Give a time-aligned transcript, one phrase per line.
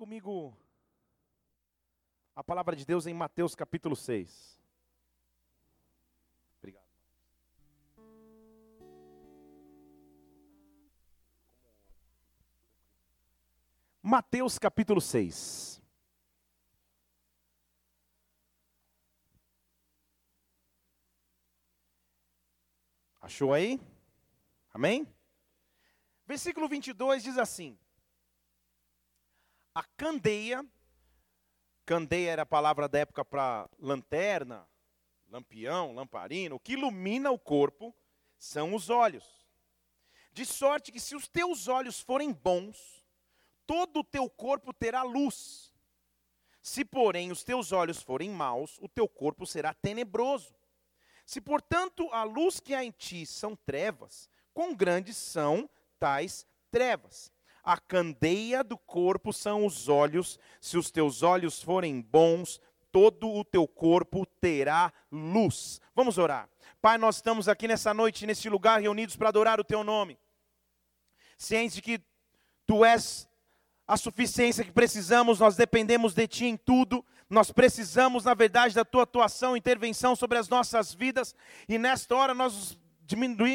[0.00, 0.56] comigo
[2.34, 4.58] a palavra de Deus em Mateus capítulo 6.
[6.56, 6.88] Obrigado.
[14.00, 15.82] Mateus capítulo 6.
[23.20, 23.78] Achou aí?
[24.72, 25.06] Amém?
[26.26, 27.78] Versículo 22 diz assim:
[29.80, 30.62] A candeia,
[31.86, 34.68] candeia era a palavra da época para lanterna,
[35.26, 37.96] lampião, lamparina, o que ilumina o corpo
[38.36, 39.24] são os olhos.
[40.34, 43.02] De sorte que se os teus olhos forem bons,
[43.66, 45.72] todo o teu corpo terá luz.
[46.60, 50.54] Se, porém, os teus olhos forem maus, o teu corpo será tenebroso.
[51.24, 57.32] Se, portanto, a luz que há em ti são trevas, quão grandes são tais trevas?
[57.62, 60.38] A candeia do corpo são os olhos.
[60.60, 62.60] Se os teus olhos forem bons,
[62.90, 65.80] todo o teu corpo terá luz.
[65.94, 66.48] Vamos orar.
[66.80, 70.18] Pai, nós estamos aqui nessa noite, nesse lugar, reunidos para adorar o teu nome.
[71.36, 72.00] Ciente de que
[72.66, 73.28] tu és
[73.86, 77.04] a suficiência que precisamos, nós dependemos de ti em tudo.
[77.28, 81.34] Nós precisamos, na verdade, da tua atuação, intervenção sobre as nossas vidas.
[81.68, 82.78] E nesta hora nós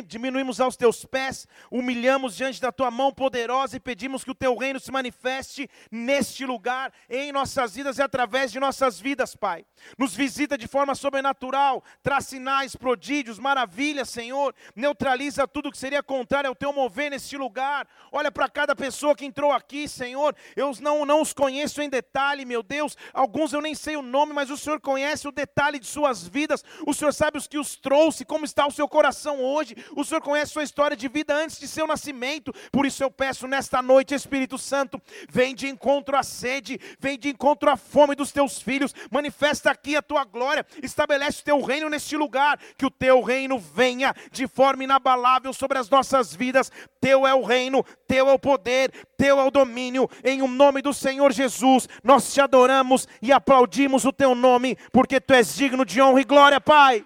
[0.06, 4.56] diminuímos aos teus pés, humilhamos diante da tua mão poderosa e pedimos que o teu
[4.56, 9.66] reino se manifeste neste lugar, em nossas vidas e através de nossas vidas, Pai.
[9.98, 14.53] Nos visita de forma sobrenatural, traz sinais, prodígios, maravilhas, Senhor.
[14.76, 17.88] Neutraliza tudo que seria contrário ao teu mover neste lugar.
[18.11, 20.36] Olha para cada pessoa que entrou aqui, Senhor.
[20.56, 22.98] Eu não, não os conheço em detalhe, meu Deus.
[23.14, 26.64] Alguns eu nem sei o nome, mas o Senhor conhece o detalhe de suas vidas.
[26.86, 29.76] O Senhor sabe os que os trouxe, como está o seu coração hoje.
[29.96, 32.54] O Senhor conhece sua história de vida antes de seu nascimento.
[32.72, 37.30] Por isso eu peço nesta noite, Espírito Santo, vem de encontro à sede, vem de
[37.30, 38.94] encontro à fome dos teus filhos.
[39.12, 40.66] Manifesta aqui a tua glória.
[40.82, 42.60] Estabelece o teu reino neste lugar.
[42.78, 46.72] Que o teu reino venha de forma inabalável sobre as nossas vidas.
[47.00, 50.10] Teu é o reino, teu é o poder, teu é o domínio.
[50.23, 55.20] Em o nome do Senhor Jesus, nós te adoramos e aplaudimos o teu nome, porque
[55.20, 57.05] tu és digno de honra e glória, Pai.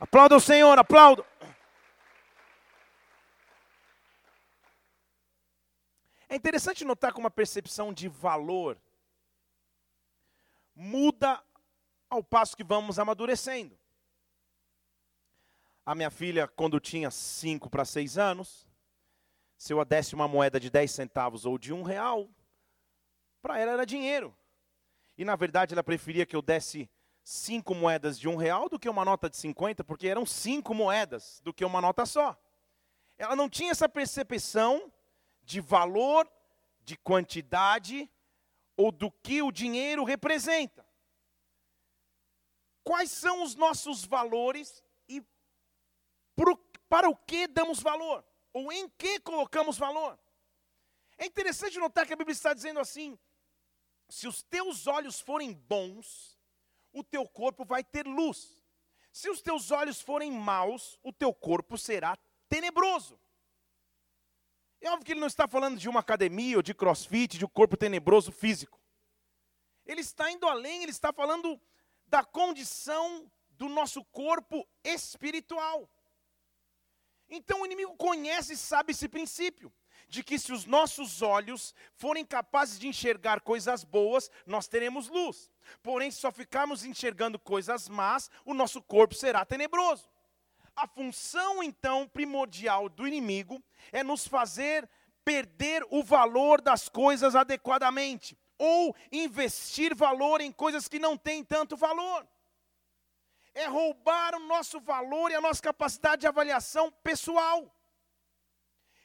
[0.00, 1.24] Aplauda o Senhor, aplauda.
[6.28, 8.76] É interessante notar como a percepção de valor
[10.74, 11.40] muda
[12.10, 13.78] ao passo que vamos amadurecendo.
[15.86, 18.66] A minha filha, quando tinha 5 para 6 anos,
[19.56, 22.28] se eu a desse uma moeda de 10 centavos ou de um real,
[23.40, 24.36] para ela era dinheiro.
[25.16, 26.90] E na verdade ela preferia que eu desse
[27.24, 31.40] cinco moedas de um real do que uma nota de 50, porque eram cinco moedas
[31.42, 32.38] do que uma nota só.
[33.16, 34.92] Ela não tinha essa percepção
[35.42, 36.30] de valor,
[36.80, 38.10] de quantidade
[38.76, 40.86] ou do que o dinheiro representa.
[42.82, 45.22] Quais são os nossos valores e
[46.88, 48.22] para o que damos valor?
[48.52, 50.18] Ou em que colocamos valor?
[51.16, 53.18] É interessante notar que a Bíblia está dizendo assim:
[54.08, 56.33] se os teus olhos forem bons,
[56.94, 58.56] o teu corpo vai ter luz.
[59.12, 62.16] Se os teus olhos forem maus, o teu corpo será
[62.48, 63.20] tenebroso.
[64.80, 67.48] É óbvio que ele não está falando de uma academia ou de crossfit, de um
[67.48, 68.80] corpo tenebroso físico.
[69.84, 71.60] Ele está indo além, ele está falando
[72.06, 75.90] da condição do nosso corpo espiritual.
[77.28, 79.72] Então o inimigo conhece e sabe esse princípio
[80.08, 85.50] de que se os nossos olhos forem capazes de enxergar coisas boas, nós teremos luz.
[85.82, 90.08] Porém, se só ficarmos enxergando coisas más, o nosso corpo será tenebroso.
[90.76, 94.88] A função, então, primordial do inimigo é nos fazer
[95.24, 101.76] perder o valor das coisas adequadamente, ou investir valor em coisas que não têm tanto
[101.76, 102.26] valor.
[103.54, 107.72] É roubar o nosso valor e a nossa capacidade de avaliação pessoal.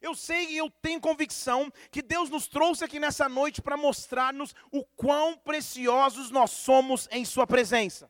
[0.02, 4.56] Eu sei e eu tenho convicção que Deus nos trouxe aqui nessa noite para mostrar-nos
[4.72, 8.10] o quão preciosos nós somos em Sua presença.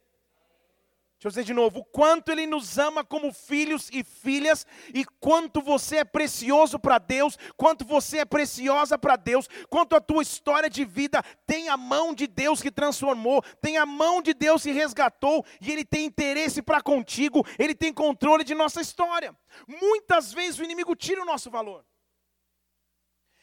[1.19, 5.03] Deixa eu dizer de novo, o quanto Ele nos ama como filhos e filhas, e
[5.19, 10.23] quanto você é precioso para Deus, quanto você é preciosa para Deus, quanto a tua
[10.23, 14.63] história de vida tem a mão de Deus que transformou, tem a mão de Deus
[14.63, 19.37] que resgatou, e Ele tem interesse para contigo, Ele tem controle de nossa história.
[19.67, 21.85] Muitas vezes o inimigo tira o nosso valor,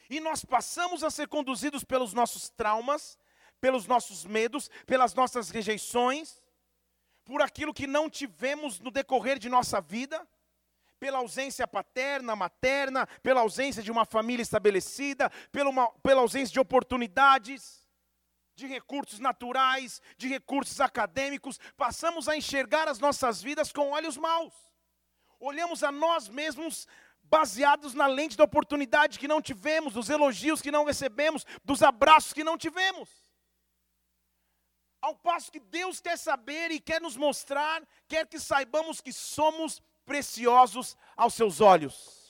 [0.09, 3.19] e nós passamos a ser conduzidos pelos nossos traumas,
[3.61, 6.41] pelos nossos medos, pelas nossas rejeições,
[7.27, 10.27] por aquilo que não tivemos no decorrer de nossa vida,
[10.99, 16.61] pela ausência paterna, materna, pela ausência de uma família estabelecida, pela, uma, pela ausência de
[16.61, 17.85] oportunidades,
[18.55, 24.55] de recursos naturais, de recursos acadêmicos, passamos a enxergar as nossas vidas com olhos maus.
[25.39, 26.87] Olhamos a nós mesmos
[27.25, 32.33] baseados na lente da oportunidade que não tivemos, dos elogios que não recebemos, dos abraços
[32.33, 33.26] que não tivemos.
[35.07, 39.81] Ao passo que Deus quer saber e quer nos mostrar, quer que saibamos que somos
[40.05, 42.26] preciosos aos seus olhos.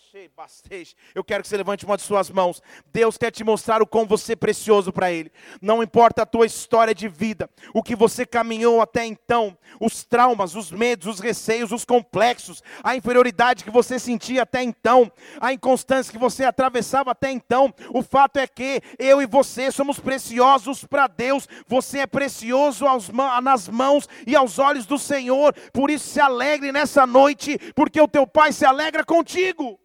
[1.15, 2.63] Eu quero que você levante uma de suas mãos.
[2.91, 5.31] Deus quer te mostrar o quão você é precioso para Ele.
[5.61, 10.55] Não importa a tua história de vida, o que você caminhou até então, os traumas,
[10.55, 16.11] os medos, os receios, os complexos, a inferioridade que você sentia até então, a inconstância
[16.11, 17.75] que você atravessava até então.
[17.91, 21.47] O fato é que eu e você somos preciosos para Deus.
[21.67, 23.11] Você é precioso aos,
[23.43, 25.55] nas mãos e aos olhos do Senhor.
[25.75, 29.79] Por isso se alegre nessa noite, porque o teu Pai se alegra contigo.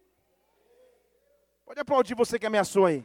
[1.72, 3.02] Pode aplaudir você que ameaçou aí.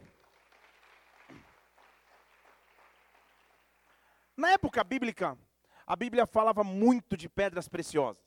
[4.36, 5.38] Na época bíblica,
[5.86, 8.22] a Bíblia falava muito de pedras preciosas.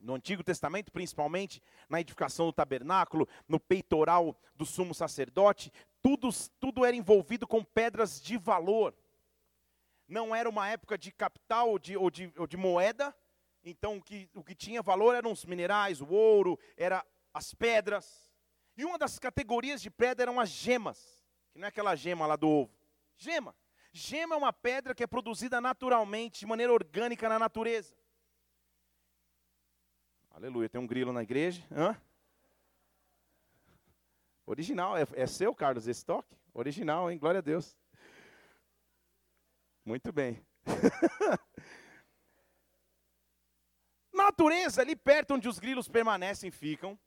[0.00, 5.70] No Antigo Testamento, principalmente, na edificação do tabernáculo, no peitoral do sumo sacerdote,
[6.02, 6.28] tudo,
[6.58, 8.92] tudo era envolvido com pedras de valor.
[10.08, 13.14] Não era uma época de capital ou de, ou de, ou de moeda,
[13.62, 18.27] então o que, o que tinha valor eram os minerais, o ouro, era as pedras.
[18.78, 21.20] E uma das categorias de pedra eram as gemas,
[21.52, 22.78] que não é aquela gema lá do ovo.
[23.16, 23.54] Gema.
[23.92, 27.96] Gema é uma pedra que é produzida naturalmente, de maneira orgânica na natureza.
[30.30, 31.66] Aleluia, tem um grilo na igreja.
[31.72, 32.00] Hã?
[34.46, 36.36] Original, é, é seu, Carlos, esse toque?
[36.54, 37.18] Original, hein?
[37.18, 37.76] Glória a Deus.
[39.84, 40.40] Muito bem.
[44.14, 46.98] natureza, ali perto onde os grilos permanecem, ficam.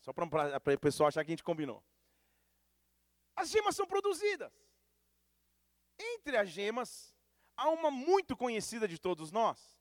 [0.00, 0.24] Só para
[0.74, 1.82] o pessoal achar que a gente combinou.
[3.36, 4.52] As gemas são produzidas.
[5.98, 7.14] Entre as gemas,
[7.56, 9.78] há uma muito conhecida de todos nós,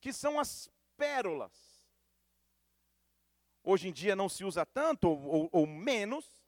[0.00, 1.52] que são as pérolas.
[3.62, 6.44] Hoje em dia não se usa tanto ou, ou, ou menos,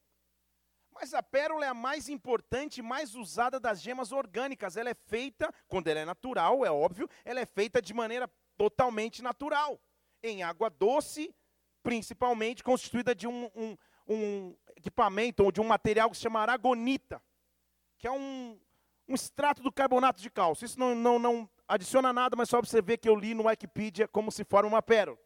[0.91, 4.77] mas a pérola é a mais importante e mais usada das gemas orgânicas.
[4.77, 9.23] Ela é feita, quando ela é natural, é óbvio, ela é feita de maneira totalmente
[9.23, 9.81] natural.
[10.23, 11.35] Em água doce,
[11.87, 13.77] principalmente constituída de um, um,
[14.09, 17.23] um equipamento ou de um material que se chama aragonita,
[17.97, 18.61] que é um,
[19.07, 20.65] um extrato do carbonato de cálcio.
[20.65, 23.47] Isso não, não, não adiciona nada, mas só para você ver que eu li no
[23.47, 25.17] Wikipedia como se forma uma pérola.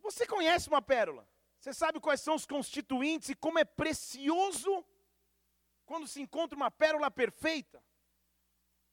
[0.00, 1.28] Você conhece uma pérola?
[1.58, 4.86] Você sabe quais são os constituintes e como é precioso
[5.84, 7.82] quando se encontra uma pérola perfeita?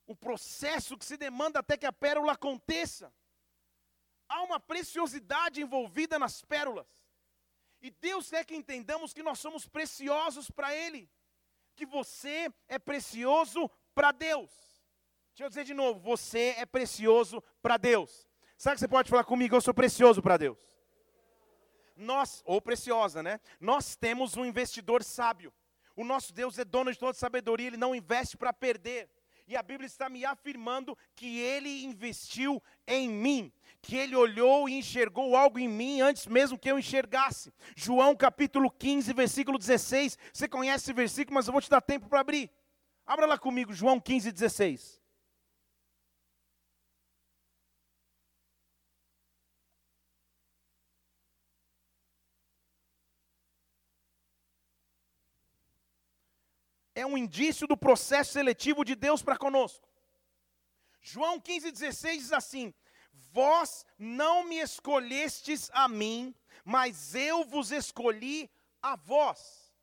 [0.08, 3.14] O processo que se demanda até que a pérola aconteça.
[4.30, 6.88] Há uma preciosidade envolvida nas pérolas.
[7.82, 11.10] E Deus quer que entendamos que nós somos preciosos para Ele.
[11.76, 14.52] Que você é precioso para Deus.
[15.30, 18.28] Deixa eu dizer de novo: você é precioso para Deus.
[18.58, 19.56] Sabe que você pode falar comigo?
[19.56, 20.58] Eu sou precioso para Deus.
[21.96, 23.40] Nós, ou preciosa, né?
[23.60, 25.54] Nós temos um investidor sábio.
[25.96, 29.10] O nosso Deus é dono de toda sabedoria, ele não investe para perder.
[29.50, 33.52] E a Bíblia está me afirmando que ele investiu em mim
[33.82, 37.52] que ele olhou e enxergou algo em mim antes mesmo que eu enxergasse.
[37.76, 40.20] João capítulo 15, versículo 16.
[40.32, 42.52] Você conhece esse versículo, mas eu vou te dar tempo para abrir.
[43.08, 44.99] Abra lá comigo, João 15, 16.
[57.00, 59.88] É um indício do processo seletivo de Deus para conosco.
[61.02, 62.74] João 15, 16 diz assim:
[63.32, 68.52] Vós não me escolhestes a mim, mas eu vos escolhi
[68.82, 69.74] a vós.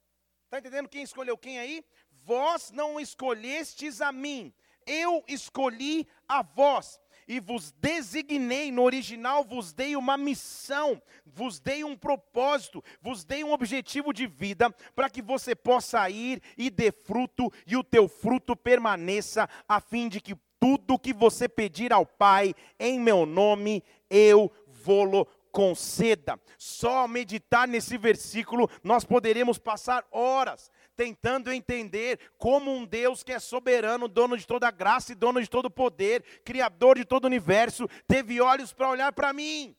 [0.45, 1.83] Está entendendo quem escolheu quem aí?
[2.11, 4.53] Vós não escolhestes a mim,
[4.87, 11.83] eu escolhi a vós e vos designei, no original vos dei uma missão, vos dei
[11.85, 16.93] um propósito, vos dei um objetivo de vida, para que você possa ir e dê
[16.93, 22.07] fruto, e o teu fruto permaneça, a fim de que tudo que você pedir ao
[22.07, 26.39] Pai em meu nome, eu vou-lo conceda.
[26.59, 33.39] Só meditar nesse versículo, nós poderemos passar horas tentando entender como um Deus que é
[33.39, 37.87] soberano, dono de toda graça e dono de todo poder, criador de todo o universo,
[38.09, 39.77] teve olhos para olhar para mim.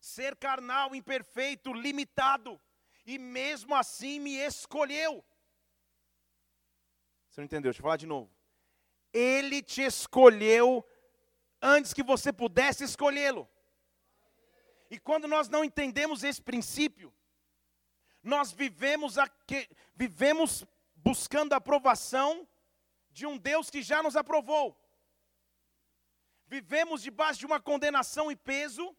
[0.00, 2.60] Ser carnal, imperfeito, limitado,
[3.06, 5.24] e mesmo assim me escolheu.
[7.28, 7.70] Você não entendeu?
[7.70, 8.30] Deixa eu falar de novo.
[9.12, 10.84] Ele te escolheu
[11.62, 13.48] antes que você pudesse escolhê-lo.
[14.90, 17.12] E quando nós não entendemos esse princípio,
[18.22, 20.64] nós vivemos, aqui, vivemos
[20.94, 22.46] buscando a aprovação
[23.10, 24.66] de um Deus que já nos aprovou.
[26.46, 28.96] Vivemos debaixo de uma condenação e peso,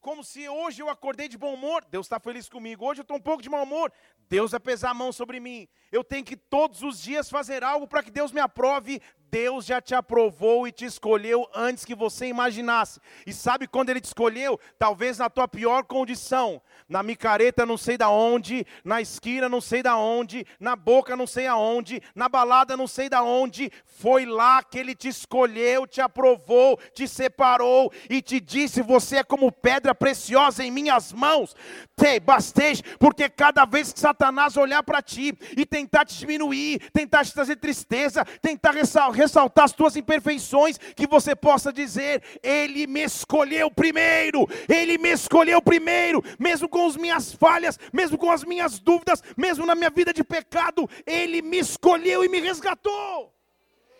[0.00, 2.86] como se hoje eu acordei de bom humor, Deus está feliz comigo.
[2.86, 3.92] Hoje eu estou um pouco de mau humor,
[4.28, 5.68] Deus vai pesar a mão sobre mim.
[5.90, 9.02] Eu tenho que todos os dias fazer algo para que Deus me aprove.
[9.30, 13.00] Deus já te aprovou e te escolheu antes que você imaginasse.
[13.26, 14.58] E sabe quando Ele te escolheu?
[14.78, 19.82] Talvez na tua pior condição, na micareta não sei da onde, na esquina não sei
[19.82, 23.70] da onde, na boca não sei aonde, na balada não sei da onde.
[23.84, 29.24] Foi lá que Ele te escolheu, te aprovou, te separou e te disse: Você é
[29.24, 31.56] como pedra preciosa em minhas mãos.
[31.96, 37.24] Te bastej, porque cada vez que Satanás olhar para ti e tentar te diminuir, tentar
[37.24, 43.70] te trazer tristeza, tentar ressaltar as tuas imperfeições, que você possa dizer: Ele me escolheu
[43.70, 49.22] primeiro, Ele me escolheu primeiro, mesmo com as minhas falhas, mesmo com as minhas dúvidas,
[49.36, 53.34] mesmo na minha vida de pecado, Ele me escolheu e me resgatou,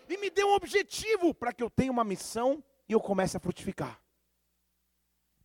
[0.09, 3.41] e me deu um objetivo para que eu tenha uma missão e eu comece a
[3.41, 4.01] frutificar.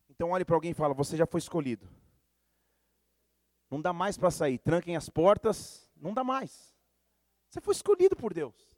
[0.08, 1.88] Então olhe para alguém e fala: Você já foi escolhido.
[3.70, 4.58] Não dá mais para sair.
[4.58, 6.74] Tranquem as portas, não dá mais.
[7.48, 8.71] Você foi escolhido por Deus.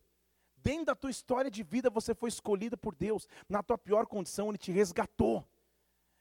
[0.64, 3.28] Dentro da tua história de vida, você foi escolhido por Deus.
[3.48, 5.46] Na tua pior condição, Ele te resgatou.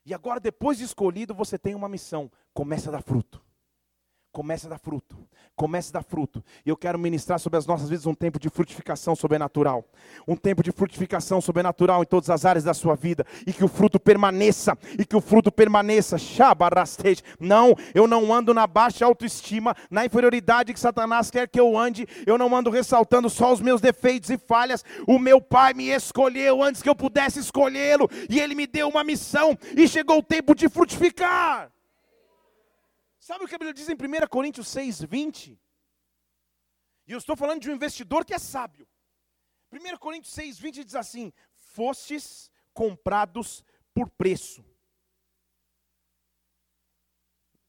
[0.05, 3.42] E agora, depois de escolhido, você tem uma missão: começa a dar fruto.
[4.33, 5.15] Começa a dar fruto.
[5.55, 6.43] Começa a dar fruto.
[6.65, 9.85] E eu quero ministrar sobre as nossas vidas um tempo de frutificação sobrenatural.
[10.27, 13.23] Um tempo de frutificação sobrenatural em todas as áreas da sua vida.
[13.45, 14.75] E que o fruto permaneça.
[14.97, 16.17] E que o fruto permaneça.
[16.17, 17.21] Shabarastej.
[17.39, 22.07] Não, eu não ando na baixa autoestima, na inferioridade que Satanás quer que eu ande.
[22.25, 24.83] Eu não ando ressaltando só os meus defeitos e falhas.
[25.07, 28.09] O meu pai me escolheu antes que eu pudesse escolhê-lo.
[28.27, 29.55] E ele me deu uma missão.
[29.77, 31.73] E chegou o tempo de frutificar.
[33.24, 35.58] Sabe o que a Bíblia diz em 1 Coríntios 6, 20?
[37.08, 38.86] E eu estou falando de um investidor que é sábio.
[39.72, 43.63] 1 Coríntios 6, 20 diz assim: Fostes comprados
[43.94, 44.62] por preço.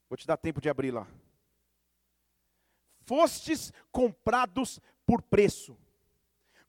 [0.09, 1.07] Vou te dar tempo de abrir lá.
[3.03, 5.79] Fostes comprados por preço.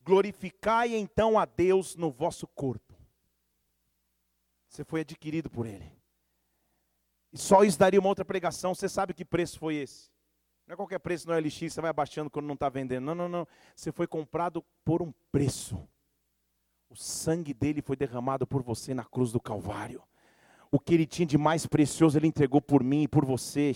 [0.03, 2.95] Glorificai então a Deus no vosso corpo.
[4.69, 6.04] Você foi adquirido por Ele.
[7.35, 8.73] E só isso daria uma outra pregação.
[8.73, 10.09] Você sabe que preço foi esse?
[10.65, 13.03] Não é qualquer preço no LX, você vai abaixando quando não está vendendo.
[13.03, 13.47] Não, não, não.
[13.75, 15.77] Você foi comprado por um preço.
[16.89, 20.01] O sangue dele foi derramado por você na cruz do Calvário.
[20.71, 23.73] O que ele tinha de mais precioso, ele entregou por mim e por você,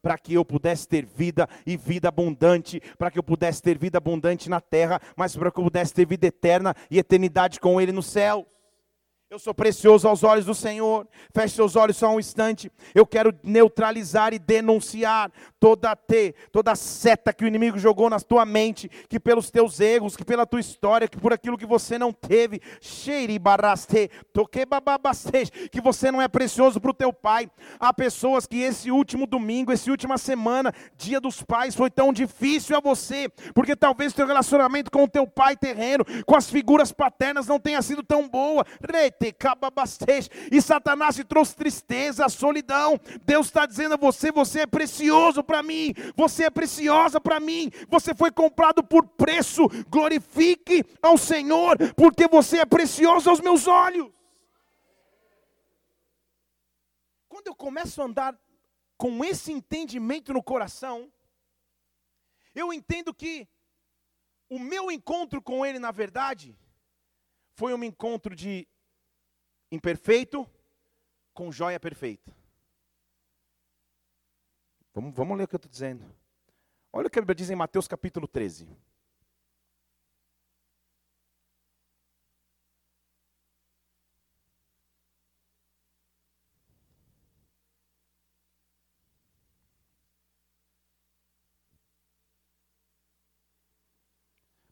[0.00, 3.98] para que eu pudesse ter vida e vida abundante, para que eu pudesse ter vida
[3.98, 7.90] abundante na terra, mas para que eu pudesse ter vida eterna e eternidade com ele
[7.90, 8.46] no céu.
[9.34, 11.08] Eu sou precioso aos olhos do Senhor.
[11.34, 12.70] Feche seus olhos só um instante.
[12.94, 18.44] Eu quero neutralizar e denunciar toda te, toda seta que o inimigo jogou na tua
[18.44, 22.12] mente, que pelos teus erros, que pela tua história, que por aquilo que você não
[22.12, 22.60] teve,
[25.72, 27.50] que você não é precioso para o teu pai.
[27.80, 32.76] Há pessoas que esse último domingo, essa última semana, dia dos pais, foi tão difícil
[32.76, 37.48] a você, porque talvez teu relacionamento com o teu pai terreno, com as figuras paternas
[37.48, 38.64] não tenha sido tão boa.
[40.50, 43.00] E Satanás te trouxe tristeza, solidão.
[43.24, 47.70] Deus está dizendo a você: você é precioso para mim, você é preciosa para mim,
[47.88, 49.68] você foi comprado por preço.
[49.88, 54.10] Glorifique ao Senhor, porque você é precioso aos meus olhos.
[57.28, 58.38] Quando eu começo a andar
[58.96, 61.12] com esse entendimento no coração,
[62.54, 63.48] eu entendo que
[64.48, 66.56] o meu encontro com Ele, na verdade,
[67.56, 68.68] foi um encontro de
[69.74, 70.48] imperfeito
[71.32, 72.34] com joia perfeita.
[74.94, 76.04] Vamos, vamos ler o que eu estou dizendo.
[76.92, 78.68] Olha o que a Bíblia diz em Mateus capítulo 13.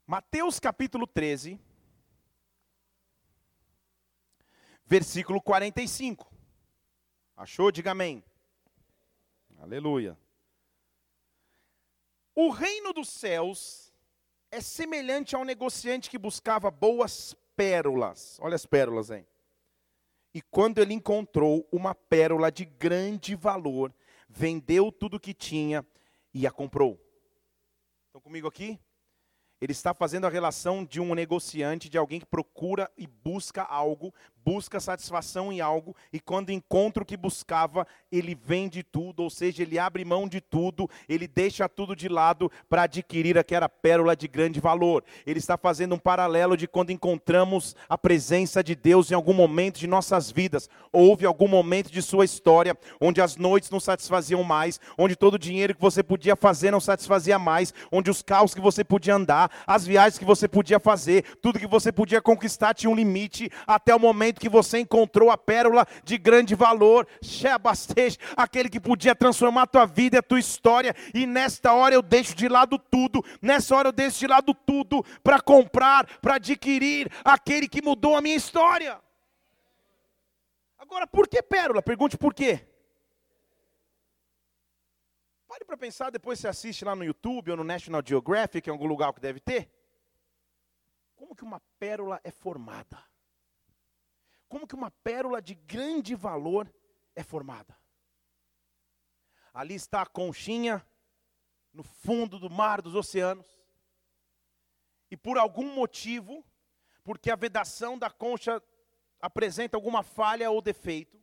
[0.07, 1.59] Mateus capítulo 13.
[4.93, 6.31] Versículo 45.
[7.35, 7.71] Achou?
[7.71, 8.23] Diga amém.
[9.57, 10.15] Aleluia.
[12.35, 13.91] O reino dos céus
[14.51, 18.37] é semelhante a um negociante que buscava boas pérolas.
[18.39, 19.25] Olha as pérolas aí.
[20.31, 23.91] E quando ele encontrou uma pérola de grande valor,
[24.29, 25.83] vendeu tudo que tinha
[26.31, 27.01] e a comprou.
[28.05, 28.79] Estão comigo aqui?
[29.63, 34.13] Ele está fazendo a relação de um negociante, de alguém que procura e busca algo,
[34.45, 39.63] busca satisfação em algo, e quando encontra o que buscava, ele vende tudo, ou seja,
[39.63, 44.27] ele abre mão de tudo, ele deixa tudo de lado para adquirir aquela pérola de
[44.27, 45.03] grande valor.
[45.25, 49.79] Ele está fazendo um paralelo de quando encontramos a presença de Deus em algum momento
[49.79, 50.69] de nossas vidas.
[50.91, 55.39] Houve algum momento de sua história onde as noites não satisfaziam mais, onde todo o
[55.39, 59.49] dinheiro que você podia fazer não satisfazia mais, onde os carros que você podia andar,
[59.65, 63.95] as viagens que você podia fazer, tudo que você podia conquistar tinha um limite, até
[63.95, 69.63] o momento que você encontrou a pérola de grande valor, Shebastej, aquele que podia transformar
[69.63, 73.23] a tua vida e a tua história, e nesta hora eu deixo de lado tudo,
[73.41, 78.21] nessa hora eu deixo de lado tudo para comprar, para adquirir aquele que mudou a
[78.21, 78.99] minha história.
[80.77, 81.81] Agora, por que pérola?
[81.81, 82.67] Pergunte por quê.
[85.47, 88.87] Pare para pensar, depois você assiste lá no YouTube ou no National Geographic, em algum
[88.87, 89.69] lugar que deve ter.
[91.15, 92.97] Como que uma pérola é formada?
[94.53, 96.71] Como que uma pérola de grande valor
[97.15, 97.75] é formada?
[99.51, 100.87] Ali está a conchinha,
[101.73, 103.47] no fundo do mar, dos oceanos.
[105.09, 106.45] E por algum motivo,
[107.03, 108.61] porque a vedação da concha
[109.19, 111.19] apresenta alguma falha ou defeito,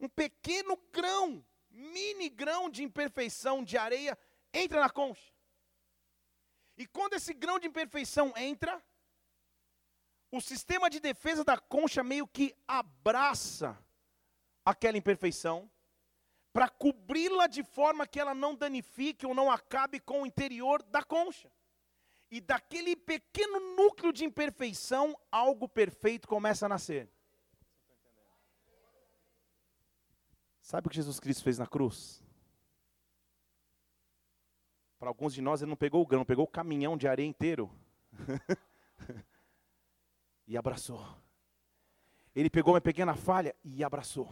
[0.00, 4.18] um pequeno grão mini grão de imperfeição de areia
[4.52, 5.32] entra na concha.
[6.76, 8.84] E quando esse grão de imperfeição entra,
[10.36, 13.78] o sistema de defesa da concha meio que abraça
[14.64, 15.70] aquela imperfeição
[16.52, 21.04] para cobri-la de forma que ela não danifique ou não acabe com o interior da
[21.04, 21.52] concha.
[22.32, 27.08] E daquele pequeno núcleo de imperfeição, algo perfeito começa a nascer.
[30.60, 32.24] Sabe o que Jesus Cristo fez na cruz?
[34.98, 37.70] Para alguns de nós, ele não pegou o grão, pegou o caminhão de areia inteiro
[40.46, 41.04] e abraçou.
[42.34, 44.28] Ele pegou uma pequena falha e abraçou.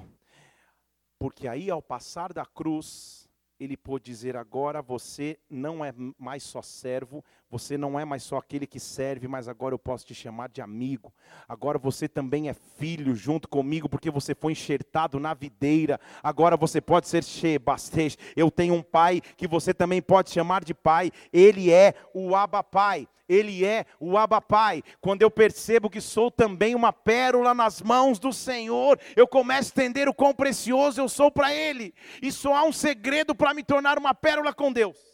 [1.18, 3.28] Porque aí, ao passar da cruz,
[3.58, 8.38] ele pôde dizer: agora você não é mais só servo, você não é mais só
[8.38, 11.12] aquele que serve, mas agora eu posso te chamar de amigo.
[11.46, 16.00] Agora você também é filho junto comigo, porque você foi enxertado na videira.
[16.22, 18.16] Agora você pode ser Shebastej.
[18.34, 21.12] Eu tenho um pai que você também pode chamar de pai.
[21.30, 23.06] Ele é o Abba Pai.
[23.28, 24.82] Ele é o Abba Pai.
[24.98, 29.82] Quando eu percebo que sou também uma pérola nas mãos do Senhor, eu começo a
[29.84, 31.92] entender o quão precioso eu sou para Ele.
[32.22, 35.11] E só há um segredo para me tornar uma pérola com Deus.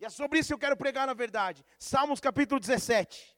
[0.00, 1.64] E é sobre isso que eu quero pregar na verdade.
[1.78, 3.36] Salmos capítulo 17.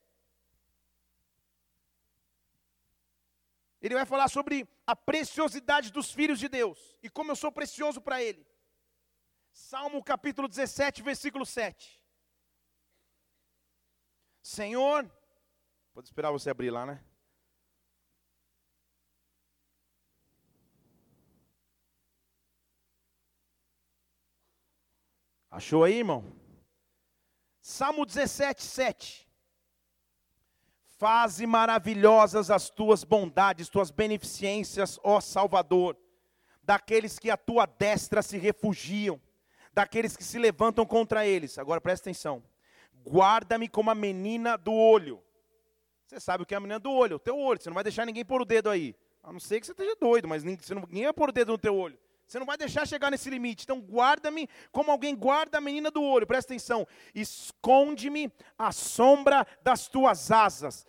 [3.80, 8.00] Ele vai falar sobre a preciosidade dos filhos de Deus e como eu sou precioso
[8.00, 8.46] para Ele.
[9.52, 11.98] Salmo capítulo 17, versículo 7.
[14.42, 15.10] Senhor,
[15.94, 17.02] pode esperar você abrir lá, né?
[25.50, 26.39] Achou aí, irmão?
[27.70, 29.28] Salmo 17, 7.
[30.98, 35.96] Faze maravilhosas as tuas bondades, tuas beneficências, ó Salvador,
[36.64, 39.20] daqueles que a tua destra se refugiam,
[39.72, 41.58] daqueles que se levantam contra eles.
[41.58, 42.42] Agora presta atenção.
[43.06, 45.22] Guarda-me como a menina do olho.
[46.06, 47.16] Você sabe o que é a menina do olho?
[47.16, 47.62] O teu olho.
[47.62, 48.96] Você não vai deixar ninguém pôr o dedo aí.
[49.22, 51.76] A não ser que você esteja doido, mas ninguém vai pôr o dedo no teu
[51.76, 51.96] olho.
[52.30, 53.64] Você não vai deixar chegar nesse limite.
[53.64, 56.28] Então, guarda-me como alguém guarda a menina do olho.
[56.28, 56.86] Presta atenção.
[57.12, 60.86] Esconde-me à sombra das tuas asas,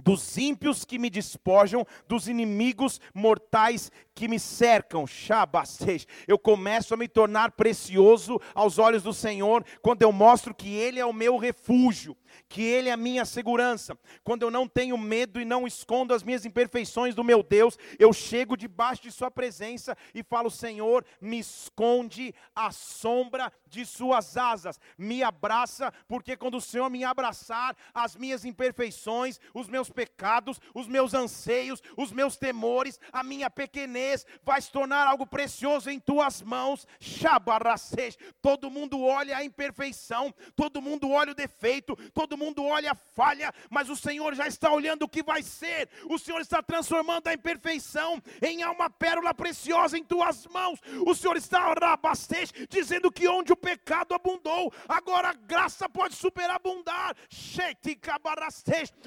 [0.00, 6.06] dos ímpios que me despojam, dos inimigos mortais que me cercam, Shabastej.
[6.28, 11.00] Eu começo a me tornar precioso aos olhos do Senhor quando eu mostro que Ele
[11.00, 12.14] é o meu refúgio
[12.48, 13.96] que Ele é a minha segurança.
[14.24, 18.12] Quando eu não tenho medo e não escondo as minhas imperfeições do meu Deus, eu
[18.12, 24.80] chego debaixo de Sua presença e falo: Senhor, me esconde à sombra de Suas asas,
[24.98, 30.88] me abraça, porque quando o Senhor me abraçar, as minhas imperfeições, os meus pecados, os
[30.88, 34.09] meus anseios, os meus temores, a minha pequenez,
[34.42, 36.86] vai se tornar algo precioso em Tuas mãos.
[37.00, 38.16] Shabaracês.
[38.40, 43.52] Todo mundo olha a imperfeição, todo mundo olha o defeito, todo mundo olha a falha,
[43.70, 45.88] mas o Senhor já está olhando o que vai ser.
[46.06, 50.78] O Senhor está transformando a imperfeição em uma pérola preciosa em tuas mãos.
[51.06, 57.16] O Senhor está rabastez, dizendo que onde o pecado abundou, agora a graça pode superabundar.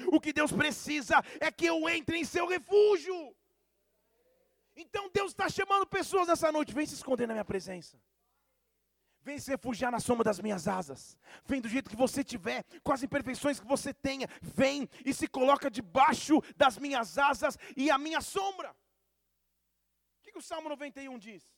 [0.06, 3.34] O que Deus precisa é que eu entre em seu refúgio.
[4.76, 8.00] Então Deus está chamando pessoas nessa noite, vem se esconder na minha presença.
[9.22, 11.16] Vem se refugiar na sombra das minhas asas.
[11.46, 14.28] Vem do jeito que você tiver, com as imperfeições que você tenha.
[14.42, 18.70] Vem e se coloca debaixo das minhas asas e a minha sombra.
[18.70, 21.48] O que, que o Salmo 91 diz?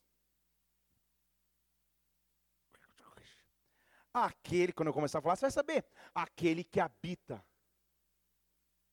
[4.14, 5.84] Aquele, quando eu começar a falar, você vai saber.
[6.14, 7.44] Aquele que habita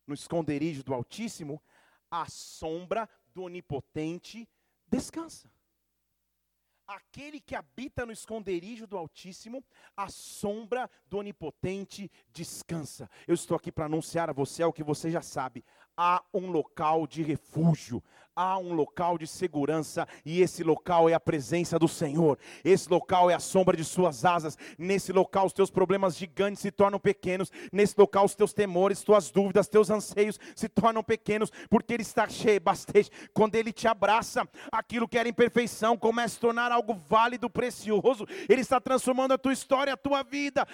[0.08, 1.64] no esconderijo do Altíssimo,
[2.10, 4.48] a sombra do Onipotente
[4.88, 5.50] descansa.
[6.86, 9.64] Aquele que habita no esconderijo do Altíssimo,
[9.96, 13.10] a sombra do Onipotente descansa.
[13.26, 15.64] Eu estou aqui para anunciar a você o que você já sabe:
[15.98, 18.04] há um local de refúgio,
[18.36, 22.38] há um local de segurança e esse local é a presença do Senhor.
[22.64, 24.58] Esse local é a sombra de suas asas.
[24.76, 27.52] Nesse local os teus problemas gigantes se tornam pequenos.
[27.72, 32.28] Nesse local os teus temores, tuas dúvidas, teus anseios se tornam pequenos, porque ele está
[32.28, 33.12] cheio, bastante.
[33.34, 38.26] Quando ele te abraça, aquilo que era imperfeição começa a tornar algo válido, precioso.
[38.50, 40.68] Ele está transformando a tua história, a tua vida.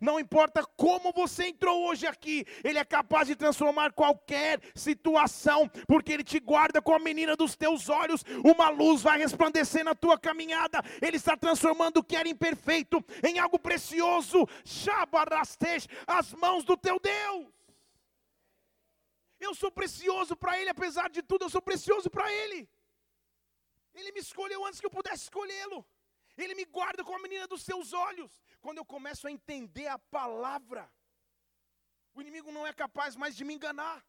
[0.00, 6.12] Não importa como você entrou hoje aqui, ele é capaz de transformar qualquer situação, porque
[6.12, 10.18] Ele te guarda com a menina dos teus olhos, uma luz vai resplandecer na tua
[10.18, 16.76] caminhada, Ele está transformando o que era imperfeito em algo precioso, Shabarastej, as mãos do
[16.76, 17.46] teu Deus.
[19.40, 22.68] Eu sou precioso para Ele, apesar de tudo, eu sou precioso para Ele.
[23.94, 25.84] Ele me escolheu antes que eu pudesse escolhê-lo.
[26.36, 28.40] Ele me guarda com a menina dos seus olhos.
[28.60, 30.90] Quando eu começo a entender a palavra,
[32.14, 34.04] o inimigo não é capaz mais de me enganar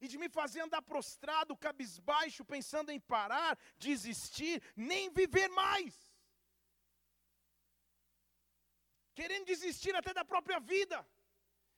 [0.00, 5.94] e de me fazer andar prostrado, cabisbaixo, pensando em parar, desistir, nem viver mais.
[9.14, 11.06] Querendo desistir até da própria vida.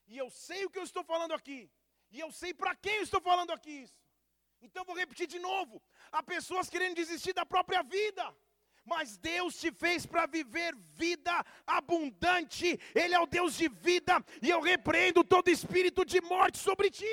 [0.07, 1.71] E eu sei o que eu estou falando aqui.
[2.11, 4.01] E eu sei para quem eu estou falando aqui isso.
[4.61, 5.83] Então vou repetir de novo.
[6.13, 8.25] Há pessoas querendo desistir da própria vida.
[8.85, 12.79] Mas Deus te fez para viver vida abundante.
[12.95, 14.25] Ele é o Deus de vida.
[14.41, 17.05] E eu repreendo todo espírito de morte sobre ti.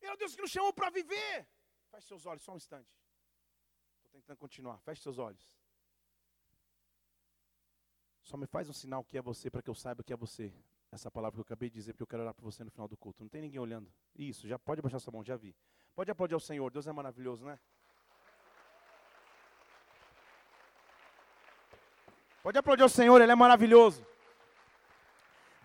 [0.00, 1.46] Ele é o Deus que nos chamou para viver.
[1.90, 2.90] Feche seus olhos, só um instante.
[3.96, 4.78] Estou tentando continuar.
[4.80, 5.54] Feche seus olhos.
[8.22, 10.52] Só me faz um sinal que é você para que eu saiba que é você.
[10.90, 12.88] Essa palavra que eu acabei de dizer, porque eu quero orar para você no final
[12.88, 13.22] do culto.
[13.22, 13.92] Não tem ninguém olhando.
[14.14, 15.54] Isso, já pode baixar sua mão, já vi.
[15.94, 16.70] Pode aplaudir ao Senhor.
[16.70, 17.58] Deus é maravilhoso, né?
[22.44, 24.06] Pode aplaudir ao Senhor, Ele é maravilhoso.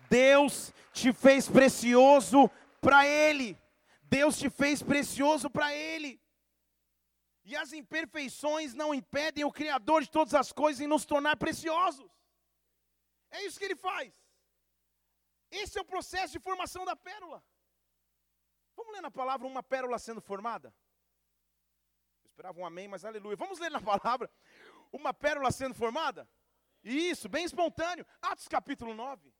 [0.08, 3.54] Deus te fez precioso para Ele.
[4.04, 6.18] Deus te fez precioso para Ele.
[7.44, 12.10] E as imperfeições não impedem o Criador de todas as coisas em nos tornar preciosos.
[13.30, 14.10] É isso que Ele faz.
[15.50, 17.44] Esse é o processo de formação da pérola.
[18.74, 20.74] Vamos ler na palavra uma pérola sendo formada?
[22.24, 23.36] Eu esperava um amém, mas aleluia.
[23.36, 24.30] Vamos ler na palavra
[24.90, 26.26] uma pérola sendo formada?
[26.82, 28.06] Isso, bem espontâneo.
[28.22, 29.32] Atos capítulo 9.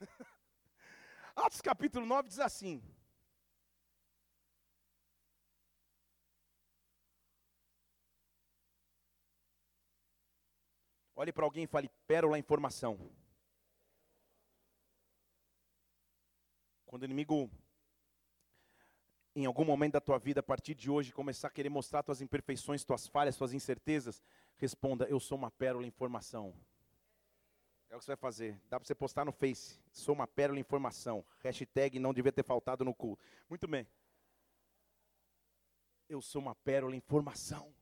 [1.36, 2.82] Atos capítulo 9 diz assim:
[11.14, 13.10] Olhe para alguém e fale: pérola informação.
[16.84, 17.50] Quando o inimigo,
[19.34, 22.20] em algum momento da tua vida, a partir de hoje, começar a querer mostrar tuas
[22.20, 24.22] imperfeições, tuas falhas, tuas incertezas,
[24.56, 26.54] responda: Eu sou uma pérola informação.
[27.88, 28.60] É o que você vai fazer.
[28.68, 29.78] Dá para você postar no Face.
[29.92, 31.24] Sou uma pérola informação.
[31.42, 33.22] Hashtag não devia ter faltado no culto.
[33.48, 33.86] Muito bem.
[36.08, 37.72] Eu sou uma pérola informação.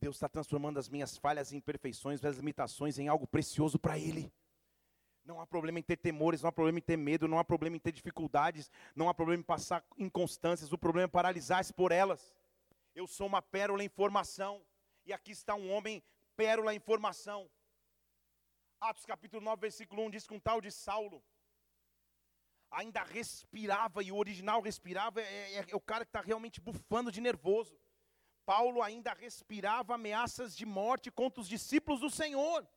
[0.00, 4.32] Deus está transformando as minhas falhas e imperfeições, as limitações em algo precioso para Ele.
[5.24, 7.76] Não há problema em ter temores, não há problema em ter medo, não há problema
[7.76, 12.34] em ter dificuldades, não há problema em passar inconstâncias, o problema é paralisar-se por elas.
[12.94, 14.62] Eu sou uma pérola em formação,
[15.06, 16.02] e aqui está um homem
[16.36, 17.48] pérola em formação.
[18.80, 21.24] Atos capítulo 9, versículo 1 diz que um tal de Saulo
[22.70, 27.12] ainda respirava, e o original respirava é, é, é o cara que está realmente bufando
[27.12, 27.78] de nervoso.
[28.44, 32.68] Paulo ainda respirava ameaças de morte contra os discípulos do Senhor.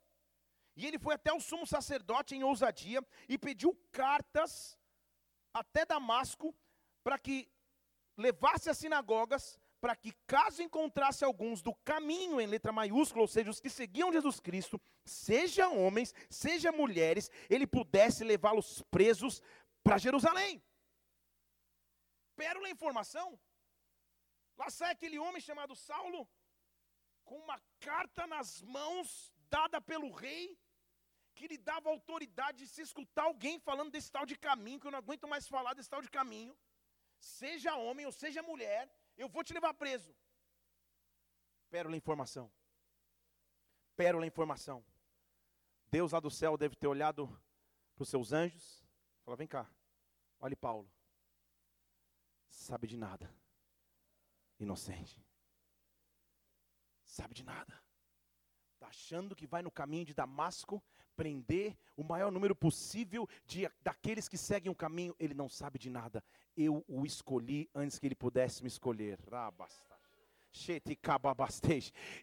[0.76, 4.80] E ele foi até o sumo sacerdote em ousadia e pediu cartas
[5.54, 6.56] até Damasco
[7.04, 7.52] para que
[8.16, 13.50] levasse às sinagogas, para que caso encontrasse alguns do caminho em letra maiúscula, ou seja,
[13.50, 19.42] os que seguiam Jesus Cristo, seja homens, seja mulheres, ele pudesse levá-los presos
[19.84, 20.62] para Jerusalém.
[22.36, 23.40] Pérola informação.
[24.58, 26.28] Lá sai aquele homem chamado Saulo,
[27.24, 30.58] com uma carta nas mãos, dada pelo rei,
[31.36, 34.92] que lhe dava autoridade de se escutar alguém falando desse tal de caminho, que eu
[34.92, 36.54] não aguento mais falar desse tal de caminho.
[37.20, 40.16] Seja homem ou seja mulher, eu vou te levar preso.
[41.70, 42.52] Pérola informação.
[43.96, 44.84] Pérola informação.
[45.92, 47.28] Deus lá do céu deve ter olhado
[47.94, 48.88] para os seus anjos.
[49.24, 49.70] Fala, vem cá.
[50.40, 50.90] Olhe Paulo.
[52.48, 53.30] Sabe de nada.
[54.58, 55.22] Inocente.
[57.04, 57.84] Sabe de nada.
[58.74, 60.82] Está achando que vai no caminho de Damasco
[61.20, 65.14] prender o maior número possível de daqueles que seguem o caminho.
[65.20, 66.24] Ele não sabe de nada.
[66.56, 69.20] Eu o escolhi antes que ele pudesse me escolher.
[69.30, 69.99] Rabas.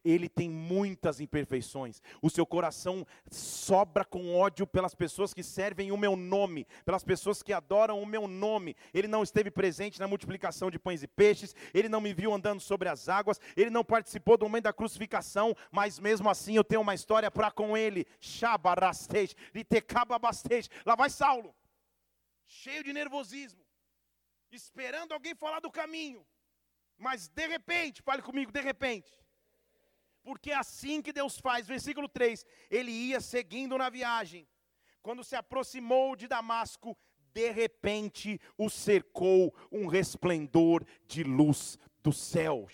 [0.04, 2.02] Ele tem muitas imperfeições.
[2.20, 7.42] O seu coração sobra com ódio pelas pessoas que servem o meu nome, pelas pessoas
[7.42, 8.76] que adoram o meu nome.
[8.92, 12.60] Ele não esteve presente na multiplicação de pães e peixes, ele não me viu andando
[12.60, 16.80] sobre as águas, ele não participou do momento da crucificação, mas mesmo assim eu tenho
[16.80, 18.06] uma história para com ele.
[20.84, 21.54] Lá vai Saulo,
[22.46, 23.64] cheio de nervosismo,
[24.50, 26.26] esperando alguém falar do caminho.
[26.98, 29.10] Mas de repente, fale comigo, de repente.
[30.22, 31.66] Porque é assim que Deus faz.
[31.66, 34.48] Versículo 3: Ele ia seguindo na viagem.
[35.02, 36.96] Quando se aproximou de Damasco,
[37.32, 42.68] de repente o cercou um resplendor de luz do céu.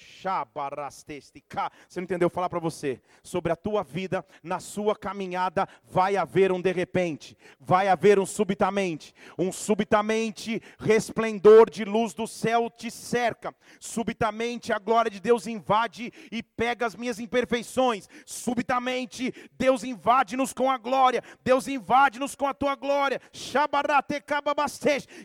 [1.88, 2.28] Você não entendeu?
[2.28, 3.00] falar para você.
[3.22, 8.26] Sobre a tua vida, na sua caminhada, vai haver um de repente, vai haver um
[8.26, 9.14] subitamente.
[9.38, 13.54] Um subitamente resplendor de luz do céu te cerca.
[13.80, 18.08] Subitamente a glória de Deus invade e pega as minhas imperfeições.
[18.26, 21.22] Subitamente Deus invade-nos com a glória.
[21.42, 23.18] Deus invade-nos com a tua glória.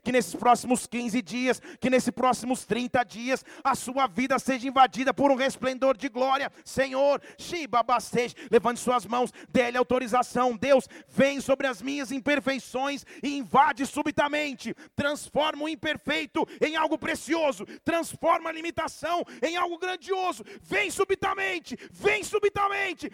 [0.01, 4.67] Que nesses próximos 15 dias, que nesses próximos 30 dias, a sua sua vida seja
[4.67, 6.51] invadida por um resplendor de glória.
[6.63, 10.55] Senhor, Shibabastej, levante suas mãos, dê-lhe autorização.
[10.55, 14.75] Deus, vem sobre as minhas imperfeições e invade subitamente.
[14.95, 17.65] Transforma o imperfeito em algo precioso.
[17.83, 20.43] Transforma a limitação em algo grandioso.
[20.61, 23.11] Vem subitamente, vem subitamente.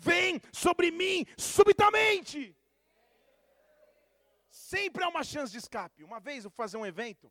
[0.00, 2.56] Vem sobre mim subitamente.
[4.50, 6.02] Sempre há uma chance de escape.
[6.02, 7.30] Uma vez eu fui fazer um evento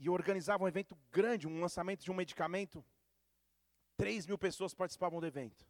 [0.00, 2.82] e organizava um evento grande, um lançamento de um medicamento.
[3.98, 5.66] 3 mil pessoas participavam do evento.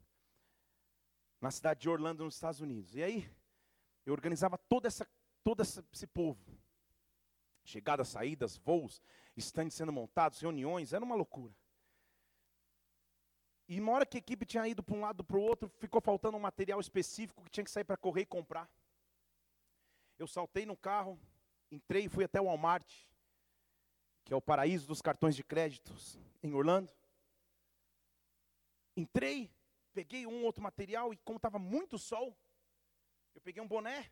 [1.40, 2.94] Na cidade de Orlando, nos Estados Unidos.
[2.94, 3.28] E aí,
[4.06, 5.04] eu organizava toda essa,
[5.42, 6.40] todo esse povo.
[7.64, 9.02] Chegadas, saídas, voos,
[9.36, 11.52] estandes sendo montados, reuniões, era uma loucura.
[13.66, 16.00] E uma hora que a equipe tinha ido para um lado para o outro, ficou
[16.00, 18.70] faltando um material específico que tinha que sair para correr e comprar.
[20.16, 21.20] Eu saltei no carro,
[21.68, 23.09] entrei e fui até o Walmart
[24.30, 26.88] que é o paraíso dos cartões de créditos em Orlando.
[28.96, 29.52] Entrei,
[29.92, 32.38] peguei um outro material e como estava muito sol,
[33.34, 34.08] eu peguei um boné,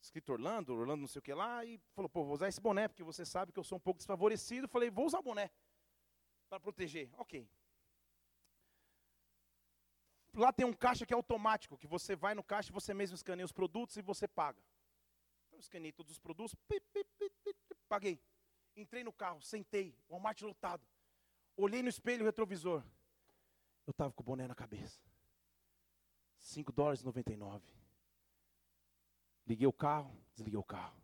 [0.00, 2.88] escrito Orlando, Orlando não sei o que lá, e falou, pô, vou usar esse boné,
[2.88, 4.66] porque você sabe que eu sou um pouco desfavorecido.
[4.66, 5.50] Falei, vou usar o boné
[6.48, 7.10] para proteger.
[7.18, 7.46] Ok.
[10.32, 13.44] Lá tem um caixa que é automático, que você vai no caixa você mesmo escaneia
[13.44, 14.64] os produtos e você paga.
[15.46, 16.56] Então eu escaneei todos os produtos,
[17.86, 18.18] paguei.
[18.76, 20.84] Entrei no carro, sentei, Walmart lotado.
[21.56, 22.82] Olhei no espelho retrovisor.
[23.86, 25.00] Eu estava com o boné na cabeça.
[26.40, 27.64] 5 dólares e 99.
[29.46, 31.00] Liguei o carro, desliguei o carro.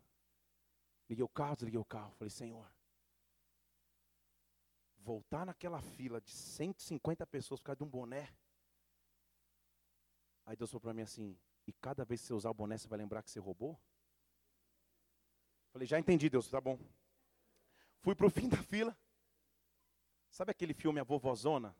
[1.09, 2.11] Liguei o carro, desliguei o carro.
[2.15, 2.69] Falei, Senhor,
[4.97, 8.33] voltar naquela fila de 150 pessoas por causa de um boné.
[10.45, 12.87] Aí Deus falou para mim assim: e cada vez que você usar o boné, você
[12.87, 13.79] vai lembrar que você roubou?
[15.71, 16.77] Falei, já entendi, Deus, tá bom.
[18.01, 18.97] Fui para o fim da fila.
[20.29, 21.75] Sabe aquele filme A Vovozona?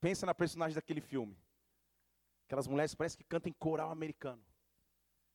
[0.00, 1.36] Pensa na personagem daquele filme.
[2.46, 4.44] Aquelas mulheres parece que cantam em coral americano.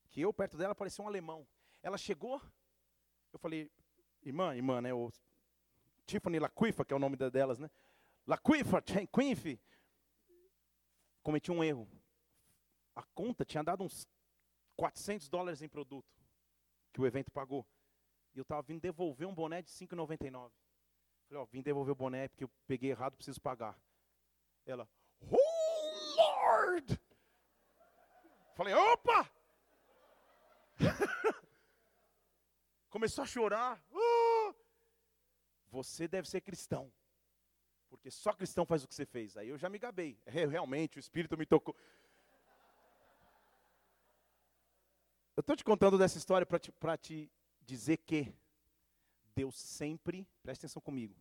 [0.10, 1.48] Que eu, perto dela, parecia um alemão.
[1.84, 2.42] Ela chegou,
[3.32, 3.72] eu falei,
[4.24, 4.94] irmã, irmã, né?
[4.94, 5.12] O
[6.06, 7.70] Tiffany Laquifa, que é o nome delas, né?
[8.26, 9.60] Laquifa, Quinf.
[11.22, 11.88] Cometi um erro.
[12.96, 14.08] A conta tinha dado uns
[14.76, 16.08] 400 dólares em produto
[16.92, 17.66] que o evento pagou.
[18.36, 20.52] E eu estava vindo devolver um boné de 5,99.
[21.28, 23.80] Falei, ó, vim devolver o boné porque eu peguei errado, preciso pagar.
[24.66, 24.88] Ela,
[25.22, 27.00] oh Lord!
[28.56, 29.32] Falei, opa!
[32.90, 33.82] Começou a chorar.
[33.92, 34.54] Oh!
[35.68, 36.92] Você deve ser cristão.
[37.90, 39.38] Porque só cristão faz o que você fez.
[39.38, 40.20] Aí eu já me gabei.
[40.26, 41.76] É, realmente, o Espírito me tocou.
[45.38, 47.32] Eu estou te contando dessa história para te, te
[47.66, 48.34] dizer que
[49.36, 51.16] Deus sempre, preste atenção comigo,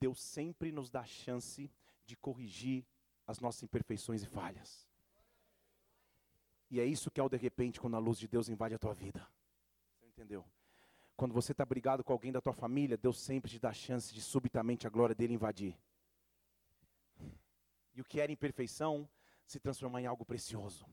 [0.00, 1.70] Deus sempre nos dá a chance
[2.06, 2.86] de corrigir
[3.26, 4.88] as nossas imperfeições e falhas.
[6.70, 8.78] E é isso que é o de repente quando a luz de Deus invade a
[8.78, 9.26] tua vida.
[9.98, 10.44] Você entendeu?
[11.16, 14.14] Quando você está brigado com alguém da tua família, Deus sempre te dá a chance
[14.14, 15.76] de subitamente a glória dele invadir.
[17.94, 19.08] E o que era imperfeição
[19.44, 20.86] se transformar em algo precioso.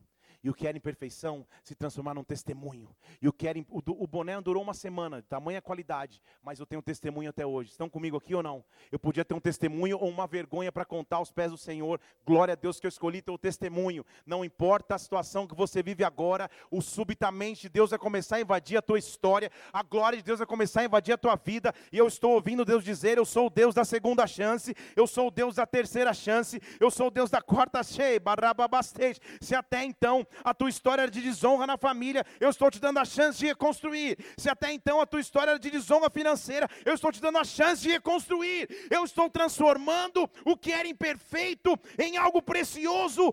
[0.46, 2.88] E o que era imperfeição se transformar num testemunho.
[3.20, 6.66] E o que era o, o boné durou uma semana, de tamanha qualidade, mas eu
[6.66, 7.72] tenho testemunho até hoje.
[7.72, 8.64] Estão comigo aqui ou não?
[8.92, 12.00] Eu podia ter um testemunho ou uma vergonha para contar aos pés do Senhor.
[12.24, 14.06] Glória a Deus que eu escolhi ter o testemunho.
[14.24, 18.76] Não importa a situação que você vive agora, o subitamente Deus vai começar a invadir
[18.76, 21.74] a tua história, a glória de Deus vai começar a invadir a tua vida.
[21.90, 25.26] E eu estou ouvindo Deus dizer: Eu sou o Deus da segunda chance, eu sou
[25.26, 29.18] o Deus da terceira chance, eu sou o Deus da quarta cheia, barababastej.
[29.40, 32.98] Se até então a tua história era de desonra na família, eu estou te dando
[32.98, 34.18] a chance de reconstruir.
[34.36, 37.44] Se até então a tua história era de desonra financeira, eu estou te dando a
[37.44, 38.68] chance de reconstruir.
[38.90, 43.32] Eu estou transformando o que era imperfeito em algo precioso.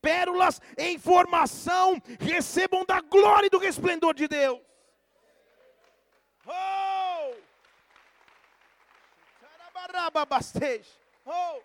[0.00, 4.60] Pérolas em formação, recebam da glória e do resplendor de Deus.
[6.46, 7.34] Oh!
[11.26, 11.60] Oh!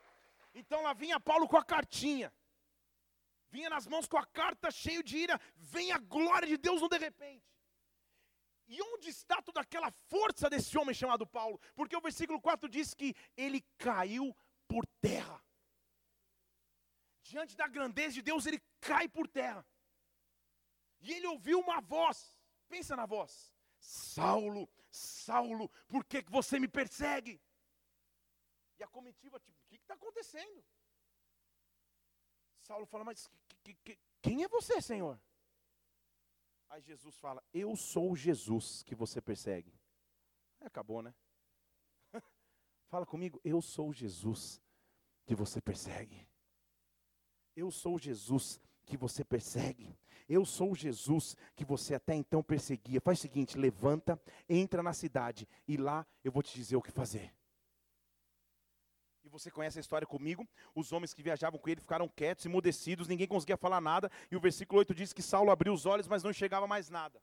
[0.56, 2.32] Então lá vinha Paulo com a cartinha
[3.54, 6.90] vinha nas mãos com a carta cheio de ira, vem a glória de Deus no
[6.90, 7.48] de repente.
[8.68, 11.60] E onde está toda aquela força desse homem chamado Paulo?
[11.76, 14.36] Porque o versículo 4 diz que ele caiu
[14.68, 15.40] por terra.
[17.22, 19.64] Diante da grandeza de Deus, ele cai por terra.
[21.00, 22.36] E ele ouviu uma voz.
[22.68, 23.54] Pensa na voz.
[23.78, 27.40] Saulo, Saulo, por que, que você me persegue?
[28.80, 30.64] E a comitiva, tipo, o que está acontecendo?
[32.64, 33.30] Saulo fala, mas
[33.62, 35.20] que, que, quem é você, Senhor?
[36.70, 39.72] Aí Jesus fala, eu sou Jesus que você persegue.
[40.62, 41.14] Acabou, né?
[42.88, 44.62] fala comigo, eu sou Jesus
[45.26, 46.26] que você persegue.
[47.54, 49.96] Eu sou Jesus que você persegue.
[50.28, 53.02] Eu sou Jesus que você até então perseguia.
[53.02, 56.92] Faz o seguinte: levanta, entra na cidade e lá eu vou te dizer o que
[56.92, 57.34] fazer
[59.34, 63.28] você conhece a história comigo, os homens que viajavam com ele ficaram quietos, emudecidos, ninguém
[63.28, 66.30] conseguia falar nada, e o versículo 8 diz que Saulo abriu os olhos, mas não
[66.30, 67.20] enxergava mais nada.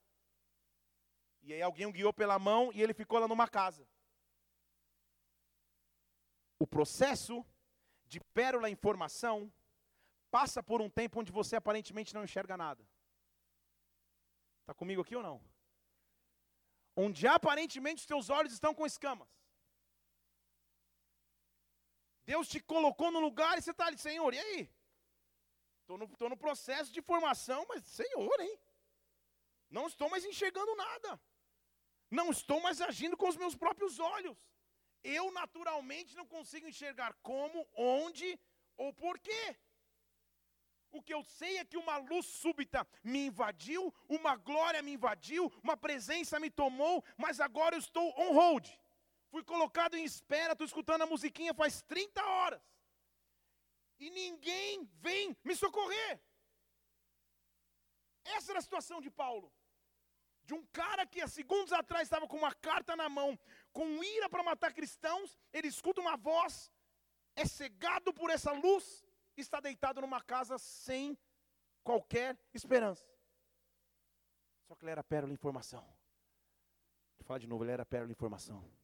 [1.42, 3.87] E aí alguém o guiou pela mão e ele ficou lá numa casa.
[6.59, 7.46] O processo
[8.05, 9.51] de pérola em formação
[10.31, 12.85] passa por um tempo onde você aparentemente não enxerga nada.
[14.61, 15.40] Está comigo aqui ou não?
[16.94, 19.39] Onde aparentemente os teus olhos estão com escamas.
[22.24, 24.70] Deus te colocou no lugar e você está ali, Senhor, e aí?
[25.80, 28.59] Estou no, no processo de formação, mas Senhor, hein?
[29.68, 31.20] Não estou mais enxergando nada.
[32.11, 34.37] Não estou mais agindo com os meus próprios olhos.
[35.02, 38.38] Eu naturalmente não consigo enxergar como, onde
[38.76, 39.56] ou porquê.
[40.92, 45.52] O que eu sei é que uma luz súbita me invadiu, uma glória me invadiu,
[45.62, 48.68] uma presença me tomou, mas agora eu estou on hold.
[49.31, 52.61] Fui colocado em espera, estou escutando a musiquinha faz 30 horas.
[53.99, 56.21] E ninguém vem me socorrer.
[58.25, 59.53] Essa era a situação de Paulo.
[60.43, 63.38] De um cara que há segundos atrás estava com uma carta na mão,
[63.73, 66.73] com ira para matar cristãos, ele escuta uma voz,
[67.37, 71.16] é cegado por essa luz, está deitado numa casa sem
[71.85, 73.07] qualquer esperança.
[74.66, 75.85] Só que ele era pérola informação.
[77.16, 78.80] Vou falar de novo, ele era pérola informação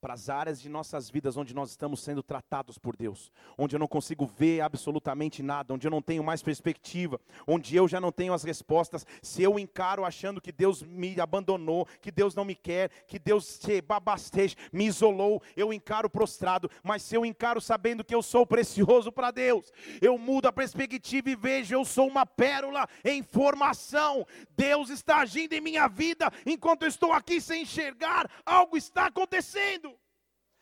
[0.00, 3.78] para as áreas de nossas vidas onde nós estamos sendo tratados por Deus, onde eu
[3.78, 8.10] não consigo ver absolutamente nada, onde eu não tenho mais perspectiva, onde eu já não
[8.10, 12.54] tenho as respostas, se eu encaro achando que Deus me abandonou, que Deus não me
[12.54, 18.04] quer, que Deus se babasteja, me isolou, eu encaro prostrado, mas se eu encaro sabendo
[18.04, 22.24] que eu sou precioso para Deus, eu mudo a perspectiva e vejo, eu sou uma
[22.24, 28.30] pérola em formação, Deus está agindo em minha vida, enquanto eu estou aqui sem enxergar,
[28.46, 29.89] algo está acontecendo.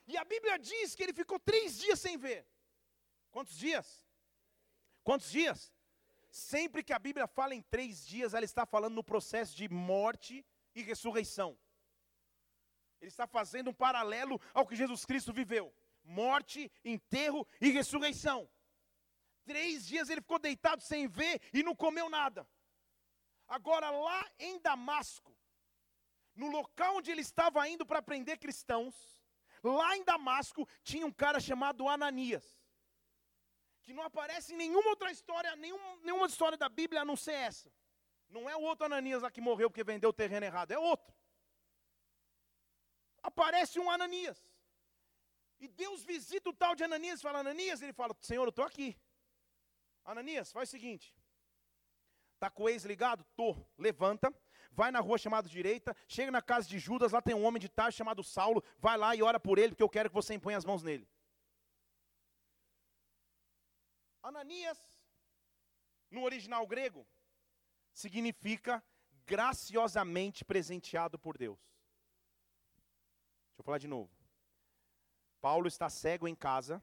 [0.09, 2.47] E a Bíblia diz que ele ficou três dias sem ver.
[3.31, 4.03] Quantos dias?
[5.05, 5.71] Quantos dias?
[6.31, 10.45] Sempre que a Bíblia fala em três dias, ela está falando no processo de morte
[10.75, 11.59] e ressurreição.
[13.01, 18.49] Ele está fazendo um paralelo ao que Jesus Cristo viveu: morte, enterro e ressurreição.
[19.45, 22.49] Três dias ele ficou deitado sem ver e não comeu nada.
[23.47, 25.35] Agora, lá em Damasco,
[26.35, 29.18] no local onde ele estava indo para prender cristãos,
[29.63, 32.63] Lá em Damasco tinha um cara chamado Ananias,
[33.83, 37.33] que não aparece em nenhuma outra história, nenhum, nenhuma história da Bíblia a não ser
[37.33, 37.73] essa.
[38.29, 41.15] Não é o outro Ananias lá que morreu porque vendeu o terreno errado, é outro.
[43.23, 44.39] Aparece um Ananias.
[45.61, 48.65] E Deus visita o tal de Ananias e fala: Ananias, ele fala: Senhor, eu estou
[48.65, 48.97] aqui.
[50.05, 51.15] Ananias, faz o seguinte:
[52.35, 53.25] Está com o ex ligado?
[53.35, 53.57] Tô.
[53.77, 54.33] Levanta,
[54.79, 57.69] vai na rua chamada direita, chega na casa de Judas, lá tem um homem de
[57.69, 60.57] tarde chamado Saulo, vai lá e ora por ele, porque eu quero que você imponha
[60.57, 61.05] as mãos nele.
[64.23, 64.79] Ananias,
[66.09, 67.05] no original grego,
[67.93, 68.81] significa
[69.27, 71.59] graciosamente presenteado por Deus.
[73.49, 74.13] Deixa eu falar de novo.
[75.41, 76.81] Paulo está cego em casa,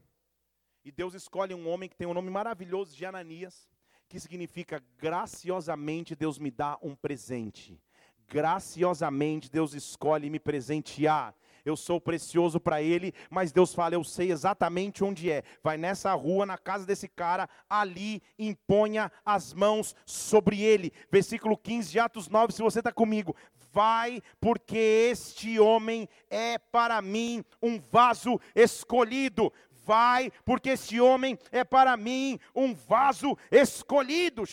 [0.84, 3.70] e Deus escolhe um homem que tem um nome maravilhoso de Ananias,
[4.10, 7.82] que significa graciosamente Deus me dá um presente.
[8.28, 11.34] Graciosamente Deus escolhe me presentear
[11.66, 15.44] eu sou precioso para ele, mas Deus fala, eu sei exatamente onde é.
[15.64, 20.94] Vai nessa rua, na casa desse cara, ali imponha as mãos sobre ele.
[21.12, 23.36] Versículo 15 de Atos 9, se você está comigo.
[23.74, 24.78] Vai, porque
[25.12, 29.52] este homem é para mim um vaso escolhido
[29.86, 34.44] vai, porque esse homem é para mim um vaso escolhido,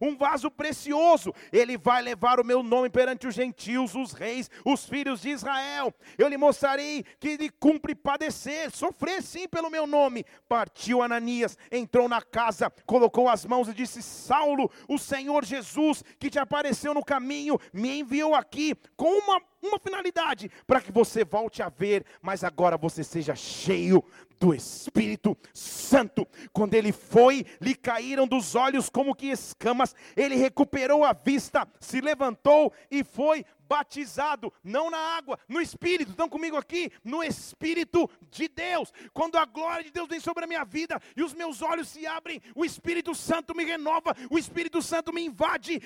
[0.00, 1.32] um vaso precioso.
[1.52, 5.94] Ele vai levar o meu nome perante os gentios, os reis, os filhos de Israel.
[6.18, 10.24] Eu lhe mostrarei que ele cumpre padecer, sofrer sim pelo meu nome.
[10.48, 16.30] Partiu Ananias, entrou na casa, colocou as mãos e disse: Saulo, o Senhor Jesus, que
[16.30, 21.62] te apareceu no caminho, me enviou aqui com uma uma finalidade, para que você volte
[21.62, 24.04] a ver, mas agora você seja cheio
[24.40, 26.26] do Espírito Santo.
[26.52, 32.00] Quando ele foi, lhe caíram dos olhos como que escamas, ele recuperou a vista, se
[32.00, 36.10] levantou e foi batizado, não na água, no Espírito.
[36.10, 36.92] Estão comigo aqui?
[37.02, 38.92] No Espírito de Deus.
[39.14, 42.06] Quando a glória de Deus vem sobre a minha vida e os meus olhos se
[42.06, 45.80] abrem, o Espírito Santo me renova, o Espírito Santo me invade.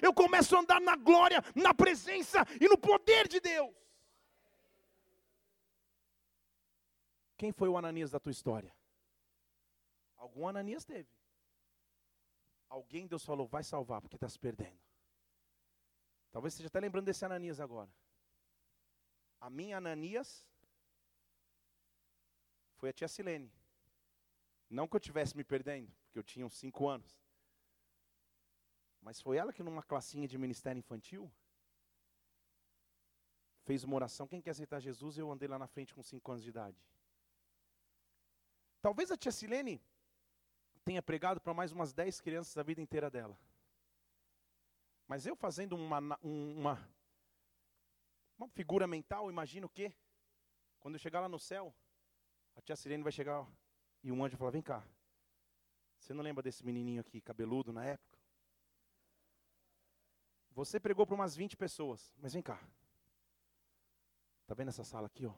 [0.00, 3.74] Eu começo a andar na glória, na presença e no poder de Deus.
[7.36, 8.72] Quem foi o Ananias da tua história?
[10.16, 11.08] Algum Ananias teve.
[12.68, 14.91] Alguém Deus falou, vai salvar, porque está se perdendo.
[16.32, 17.90] Talvez esteja até lembrando desse Ananias agora.
[19.38, 20.46] A minha Ananias
[22.76, 23.52] foi a tia Silene.
[24.68, 27.22] Não que eu tivesse me perdendo, porque eu tinha uns cinco anos.
[29.02, 31.30] Mas foi ela que numa classinha de ministério infantil
[33.64, 34.26] fez uma oração.
[34.26, 35.18] Quem quer aceitar Jesus?
[35.18, 36.82] Eu andei lá na frente com cinco anos de idade.
[38.80, 39.82] Talvez a tia Silene
[40.84, 43.38] tenha pregado para mais umas 10 crianças a vida inteira dela.
[45.12, 46.90] Mas eu fazendo uma, uma,
[48.38, 49.94] uma figura mental, imagino que,
[50.80, 51.74] quando eu chegar lá no céu,
[52.56, 53.46] a tia Silene vai chegar
[54.02, 54.82] e um anjo vai falar: Vem cá,
[55.98, 58.18] você não lembra desse menininho aqui, cabeludo na época?
[60.52, 62.58] Você pregou para umas 20 pessoas, mas vem cá.
[64.40, 65.34] Está vendo essa sala aqui, ó?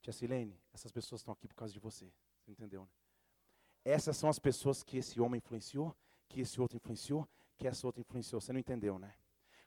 [0.00, 2.10] Tia Silene, essas pessoas estão aqui por causa de você.
[2.38, 2.90] Você entendeu, né?
[3.84, 5.94] Essas são as pessoas que esse homem influenciou,
[6.26, 8.40] que esse outro influenciou, que essa outra influenciou.
[8.40, 9.14] Você não entendeu, né?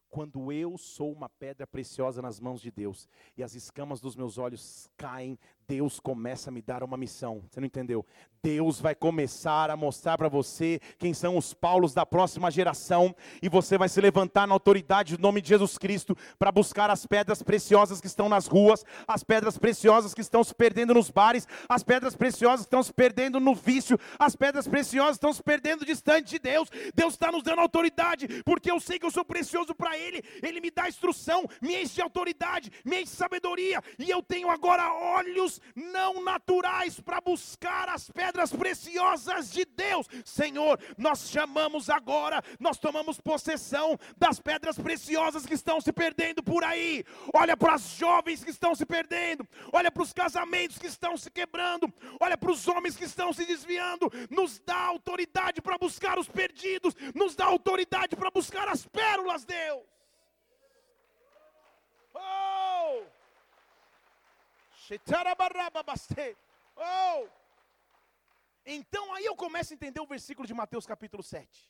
[0.09, 4.39] Quando eu sou uma pedra preciosa nas mãos de Deus e as escamas dos meus
[4.39, 5.37] olhos caem,
[5.69, 7.43] Deus começa a me dar uma missão.
[7.47, 8.03] Você não entendeu?
[8.41, 13.47] Deus vai começar a mostrar para você quem são os Paulos da próxima geração, e
[13.47, 17.43] você vai se levantar na autoridade do nome de Jesus Cristo para buscar as pedras
[17.43, 21.83] preciosas que estão nas ruas, as pedras preciosas que estão se perdendo nos bares, as
[21.83, 26.29] pedras preciosas que estão se perdendo no vício, as pedras preciosas estão se perdendo distante
[26.31, 26.69] de Deus.
[26.95, 30.61] Deus está nos dando autoridade, porque eu sei que eu sou precioso para Ele, Ele
[30.61, 34.91] me dá instrução, me enche de autoridade, me enche de sabedoria, e eu tenho agora
[34.93, 40.07] olhos não naturais para buscar as pedras preciosas de Deus.
[40.25, 46.63] Senhor, nós chamamos agora, nós tomamos possessão das pedras preciosas que estão se perdendo por
[46.63, 47.03] aí.
[47.33, 51.29] Olha para as jovens que estão se perdendo, olha para os casamentos que estão se
[51.29, 54.11] quebrando, olha para os homens que estão se desviando.
[54.29, 59.98] Nos dá autoridade para buscar os perdidos, nos dá autoridade para buscar as pérolas, Deus.
[66.75, 67.29] Oh!
[68.65, 71.69] Então aí eu começo a entender o versículo de Mateus capítulo 7.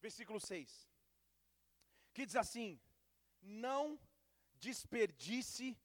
[0.00, 0.88] Versículo 6.
[2.14, 2.80] Que diz assim:
[3.42, 3.98] Não
[4.54, 5.76] desperdice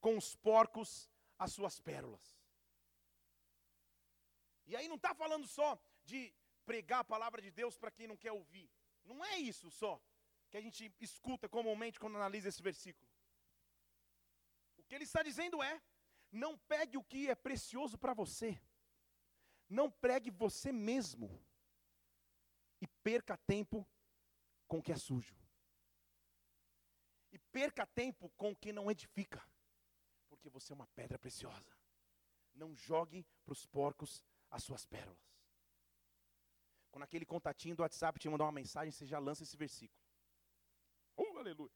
[0.00, 2.38] com os porcos as suas pérolas.
[4.66, 6.32] E aí não está falando só de
[6.64, 8.70] pregar a palavra de Deus para quem não quer ouvir.
[9.04, 10.00] Não é isso só
[10.50, 13.11] que a gente escuta comumente quando analisa esse versículo.
[14.92, 15.82] Que ele está dizendo é:
[16.30, 18.60] não pegue o que é precioso para você.
[19.66, 21.42] Não pregue você mesmo.
[22.78, 23.88] E perca tempo
[24.68, 25.34] com o que é sujo.
[27.30, 29.42] E perca tempo com o que não edifica.
[30.28, 31.74] Porque você é uma pedra preciosa.
[32.52, 35.26] Não jogue para os porcos as suas pérolas.
[36.90, 39.98] Quando aquele contatinho do WhatsApp te mandar uma mensagem, você já lança esse versículo.
[41.16, 41.72] Oh, aleluia.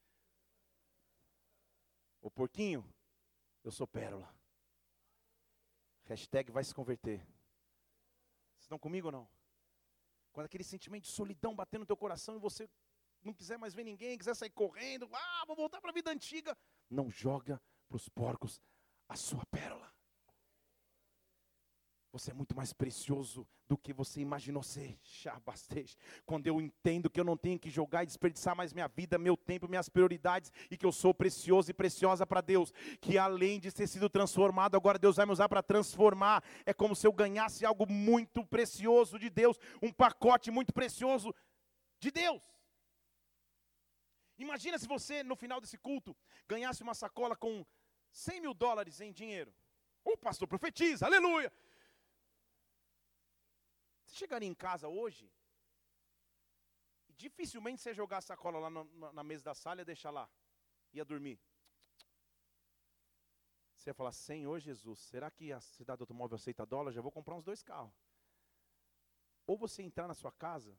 [2.20, 2.84] O porquinho,
[3.66, 4.32] eu sou pérola.
[6.04, 7.18] Hashtag vai se converter.
[7.18, 9.28] Vocês estão comigo ou não?
[10.32, 12.70] Quando aquele sentimento de solidão bater no teu coração e você
[13.22, 16.56] não quiser mais ver ninguém, quiser sair correndo, ah, vou voltar para a vida antiga,
[16.88, 18.60] não joga para os porcos
[19.08, 19.92] a sua pérola.
[22.16, 24.98] Você é muito mais precioso do que você imaginou ser.
[26.24, 29.36] Quando eu entendo que eu não tenho que jogar e desperdiçar mais minha vida, meu
[29.36, 33.70] tempo, minhas prioridades e que eu sou precioso e preciosa para Deus, que além de
[33.70, 36.42] ter sido transformado, agora Deus vai me usar para transformar.
[36.64, 41.34] É como se eu ganhasse algo muito precioso de Deus, um pacote muito precioso
[42.00, 42.40] de Deus.
[44.38, 46.16] Imagina se você, no final desse culto,
[46.48, 47.62] ganhasse uma sacola com
[48.10, 49.52] 100 mil dólares em dinheiro.
[50.02, 51.52] O pastor profetiza, aleluia.
[54.16, 55.30] Você chegaria em casa hoje,
[57.18, 60.26] dificilmente você jogar a sacola lá na, na mesa da sala e deixar lá,
[60.90, 61.38] ia dormir.
[63.74, 66.92] Você ia falar, Senhor Jesus, será que a cidade do automóvel aceita dólar?
[66.92, 67.92] Já vou comprar uns dois carros.
[69.46, 70.74] Ou você entrar na sua casa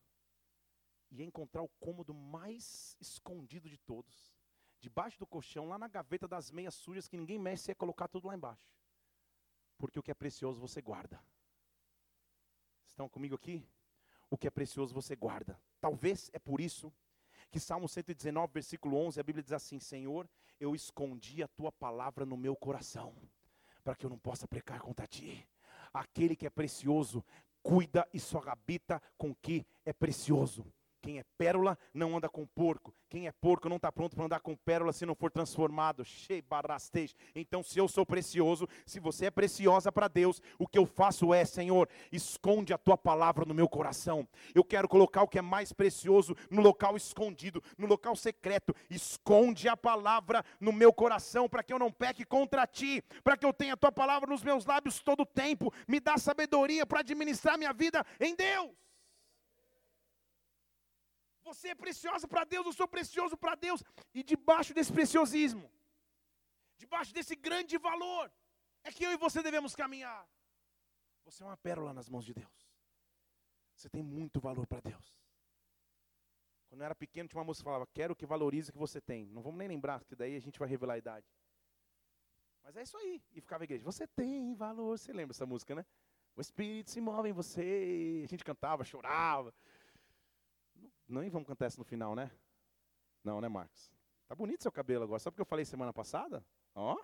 [1.11, 4.35] e encontrar o cômodo mais escondido de todos.
[4.79, 8.07] Debaixo do colchão, lá na gaveta das meias sujas que ninguém mexe, você ia colocar
[8.07, 8.67] tudo lá embaixo.
[9.77, 11.23] Porque o que é precioso você guarda.
[12.97, 13.63] Estão comigo aqui?
[14.27, 15.55] O que é precioso você guarda.
[15.79, 16.91] Talvez é por isso
[17.51, 20.27] que Salmo 119, versículo 11, a Bíblia diz assim: Senhor,
[20.59, 23.13] eu escondi a tua palavra no meu coração,
[23.83, 25.47] para que eu não possa pecar contra ti.
[25.93, 27.23] Aquele que é precioso,
[27.61, 30.65] cuida e só habita com o que é precioso.
[31.01, 32.93] Quem é pérola não anda com porco.
[33.09, 36.03] Quem é porco não está pronto para andar com pérola se não for transformado.
[37.35, 41.33] Então, se eu sou precioso, se você é preciosa para Deus, o que eu faço
[41.33, 44.27] é, Senhor, esconde a tua palavra no meu coração.
[44.53, 48.75] Eu quero colocar o que é mais precioso no local escondido, no local secreto.
[48.89, 53.45] Esconde a palavra no meu coração para que eu não peque contra ti, para que
[53.45, 55.71] eu tenha a tua palavra nos meus lábios todo o tempo.
[55.87, 58.86] Me dá sabedoria para administrar minha vida em Deus.
[61.47, 63.81] Você é preciosa para Deus, eu sou precioso para Deus.
[64.13, 65.71] E debaixo desse preciosismo,
[66.77, 68.31] debaixo desse grande valor,
[68.83, 70.27] é que eu e você devemos caminhar.
[71.25, 72.57] Você é uma pérola nas mãos de Deus.
[73.75, 75.07] Você tem muito valor para Deus.
[76.67, 78.99] Quando eu era pequeno, tinha uma moça que falava: Quero que valorize o que você
[78.99, 79.25] tem.
[79.27, 81.27] Não vamos nem lembrar, que daí a gente vai revelar a idade.
[82.63, 83.21] Mas é isso aí.
[83.33, 84.97] E ficava a igreja: Você tem valor.
[84.97, 85.85] Você lembra essa música, né?
[86.35, 88.23] O Espírito se move em você.
[88.25, 89.53] A gente cantava, chorava.
[91.07, 92.31] Nem vamos cantar essa no final, né?
[93.23, 93.91] Não, né, Marcos?
[94.27, 95.19] Tá bonito seu cabelo agora.
[95.19, 96.45] Só porque eu falei semana passada?
[96.75, 96.97] Ó.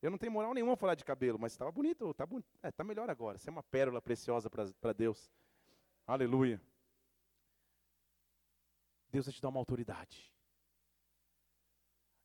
[0.00, 2.14] Eu não tenho moral nenhuma falar de cabelo, mas estava bonito.
[2.14, 2.42] Tá, bon...
[2.62, 3.36] é, tá melhor agora.
[3.36, 5.30] Você é uma pérola preciosa para Deus.
[6.06, 6.60] Aleluia.
[9.10, 10.32] Deus vai te dar uma autoridade.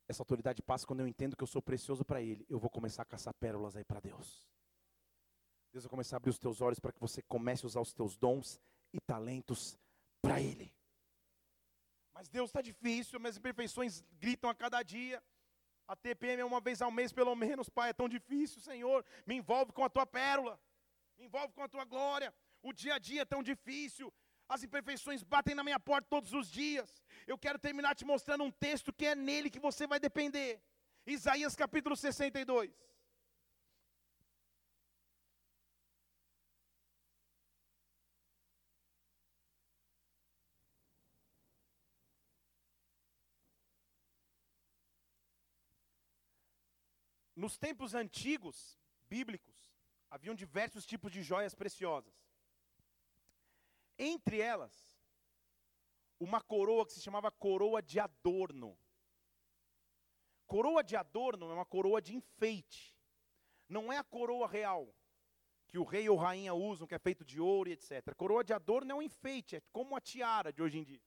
[0.08, 2.46] Essa autoridade passa quando eu entendo que eu sou precioso para Ele.
[2.48, 4.48] Eu vou começar a caçar pérolas aí para Deus.
[5.72, 7.92] Deus vai começar a abrir os teus olhos para que você comece a usar os
[7.92, 8.58] teus dons
[8.92, 9.78] e talentos
[10.22, 10.72] para Ele.
[12.16, 15.22] Mas Deus está difícil, minhas imperfeições gritam a cada dia.
[15.86, 19.04] A TPM é uma vez ao mês, pelo menos, Pai, é tão difícil, Senhor.
[19.26, 20.58] Me envolve com a tua pérola,
[21.18, 22.32] me envolve com a tua glória.
[22.62, 24.10] O dia a dia é tão difícil,
[24.48, 27.04] as imperfeições batem na minha porta todos os dias.
[27.26, 30.58] Eu quero terminar te mostrando um texto que é nele que você vai depender.
[31.06, 32.72] Isaías capítulo 62.
[47.46, 48.76] Nos tempos antigos,
[49.08, 49.54] bíblicos,
[50.10, 52.12] haviam diversos tipos de joias preciosas.
[53.96, 54.74] Entre elas,
[56.18, 58.76] uma coroa que se chamava coroa de adorno.
[60.44, 62.98] Coroa de adorno é uma coroa de enfeite.
[63.68, 64.92] Não é a coroa real,
[65.68, 68.12] que o rei ou rainha usam, que é feito de ouro e etc.
[68.16, 71.02] Coroa de adorno é um enfeite, é como a tiara de hoje em dia.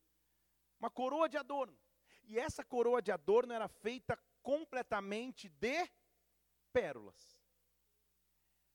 [0.79, 1.77] Uma coroa de adorno.
[2.23, 5.85] E essa coroa de adorno era feita completamente de
[6.73, 7.39] pérolas.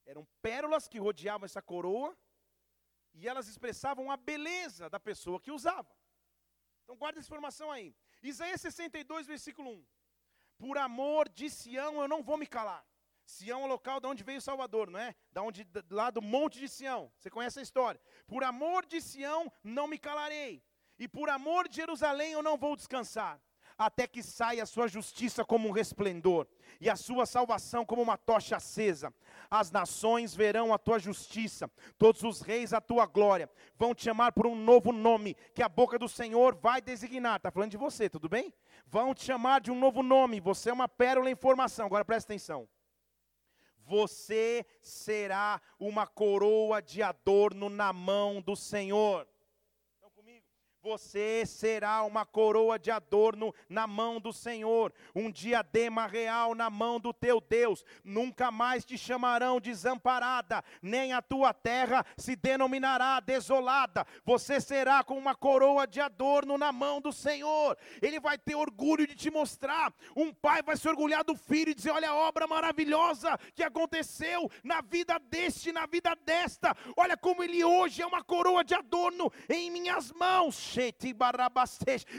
[0.06, 2.16] Eram pérolas que rodeavam essa coroa
[3.14, 5.90] e elas expressavam a beleza da pessoa que usava.
[6.82, 7.94] Então guarda essa informação aí.
[8.22, 9.86] Isaías 62, versículo 1.
[10.58, 12.86] Por amor de Sião eu não vou me calar.
[13.24, 15.14] Sião é o local de onde veio o Salvador, não é?
[15.32, 17.10] Da onde, lá do monte de Sião.
[17.18, 18.00] Você conhece a história.
[18.26, 20.62] Por amor de Sião não me calarei.
[20.98, 23.40] E por amor de Jerusalém eu não vou descansar
[23.76, 26.46] até que saia a sua justiça como um resplendor
[26.80, 29.12] e a sua salvação como uma tocha acesa.
[29.50, 33.50] As nações verão a tua justiça, todos os reis a tua glória.
[33.76, 37.36] Vão te chamar por um novo nome que a boca do Senhor vai designar.
[37.36, 38.52] Está falando de você, tudo bem?
[38.86, 40.40] Vão te chamar de um novo nome.
[40.40, 41.86] Você é uma pérola em formação.
[41.86, 42.68] Agora presta atenção.
[43.86, 49.28] Você será uma coroa de adorno na mão do Senhor.
[50.84, 57.00] Você será uma coroa de adorno na mão do Senhor, um diadema real na mão
[57.00, 57.86] do teu Deus.
[58.04, 64.06] Nunca mais te chamarão desamparada, nem a tua terra se denominará desolada.
[64.26, 67.78] Você será com uma coroa de adorno na mão do Senhor.
[68.02, 69.90] Ele vai ter orgulho de te mostrar.
[70.14, 74.50] Um pai vai se orgulhar do filho e dizer: Olha a obra maravilhosa que aconteceu
[74.62, 76.76] na vida deste, na vida desta.
[76.94, 80.73] Olha como ele hoje é uma coroa de adorno em minhas mãos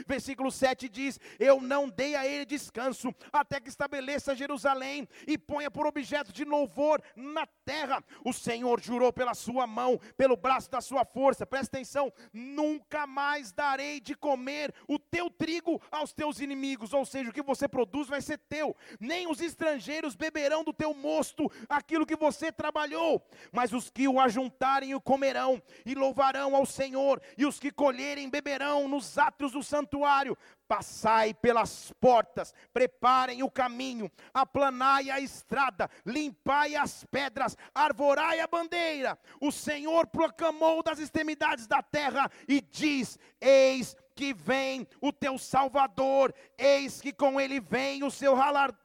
[0.06, 5.70] Versículo 7 diz: Eu não dei a ele descanso, até que estabeleça Jerusalém e ponha
[5.70, 8.02] por objeto de louvor na terra.
[8.24, 11.46] O Senhor jurou pela sua mão, pelo braço da sua força.
[11.46, 17.30] Presta atenção: nunca mais darei de comer o teu trigo aos teus inimigos, ou seja,
[17.30, 18.74] o que você produz vai ser teu.
[18.98, 24.18] Nem os estrangeiros beberão do teu mosto aquilo que você trabalhou, mas os que o
[24.18, 28.45] ajuntarem o comerão e louvarão ao Senhor, e os que colherem beberão
[28.88, 30.36] nos átrios do santuário.
[30.68, 39.16] Passai pelas portas, preparem o caminho, aplanai a estrada, limpai as pedras, arvorai a bandeira.
[39.40, 46.34] O Senhor proclamou das extremidades da terra e diz: Eis que vem o teu Salvador,
[46.58, 48.34] eis que com ele vem o seu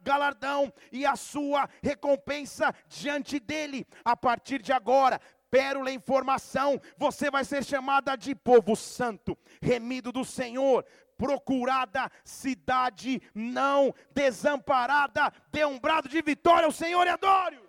[0.03, 3.88] galardão e a sua recompensa diante dele.
[4.03, 5.20] A partir de agora,
[5.52, 10.86] pérola em formação, você vai ser chamada de povo santo, remido do Senhor,
[11.18, 17.60] procurada cidade não desamparada, dê um brado de vitória ao Senhor e adore.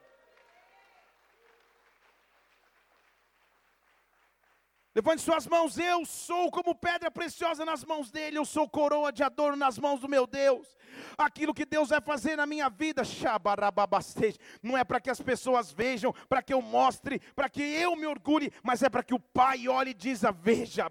[4.94, 9.22] Levante suas mãos, eu sou como pedra preciosa nas mãos dele, eu sou coroa de
[9.22, 10.76] adorno nas mãos do meu Deus.
[11.16, 13.02] Aquilo que Deus vai fazer na minha vida,
[14.62, 18.04] não é para que as pessoas vejam, para que eu mostre, para que eu me
[18.06, 20.90] orgulhe, mas é para que o Pai olhe e diga: Veja,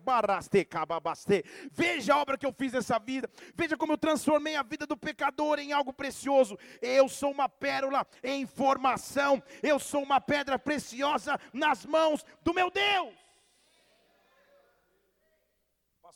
[1.71, 4.97] veja a obra que eu fiz nessa vida, veja como eu transformei a vida do
[4.97, 6.57] pecador em algo precioso.
[6.81, 12.71] Eu sou uma pérola em formação, eu sou uma pedra preciosa nas mãos do meu
[12.71, 13.20] Deus.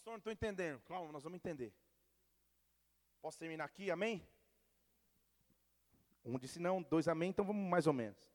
[0.06, 0.80] Pastor, não estou entendendo.
[0.82, 1.74] Calma, nós vamos entender.
[3.20, 3.90] Posso terminar aqui?
[3.90, 4.24] Amém?
[6.24, 8.32] Um disse não, dois amém, então vamos mais ou menos.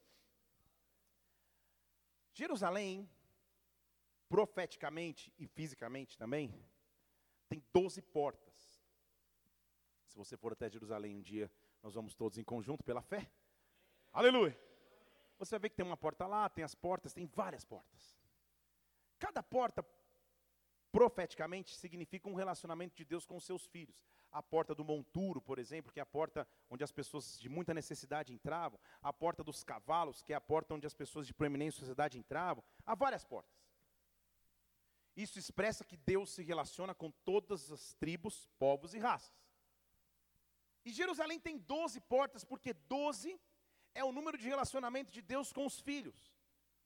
[2.32, 3.08] Jerusalém,
[4.28, 6.52] profeticamente e fisicamente também,
[7.48, 8.82] tem doze portas.
[10.08, 11.48] Se você for até Jerusalém um dia,
[11.84, 13.30] nós vamos todos em conjunto pela fé.
[14.12, 14.58] Aleluia!
[15.38, 18.18] Você vai ver que tem uma porta lá, tem as portas, tem várias portas.
[19.20, 19.84] Cada porta
[20.92, 24.04] profeticamente significa um relacionamento de Deus com os seus filhos.
[24.30, 27.72] A porta do monturo, por exemplo, que é a porta onde as pessoas de muita
[27.74, 31.80] necessidade entravam, a porta dos cavalos, que é a porta onde as pessoas de proeminência
[31.80, 33.60] sociedade entravam, há várias portas.
[35.16, 39.34] Isso expressa que Deus se relaciona com todas as tribos, povos e raças.
[40.84, 43.38] E Jerusalém tem 12 portas, porque 12
[43.94, 46.32] é o número de relacionamento de Deus com os filhos.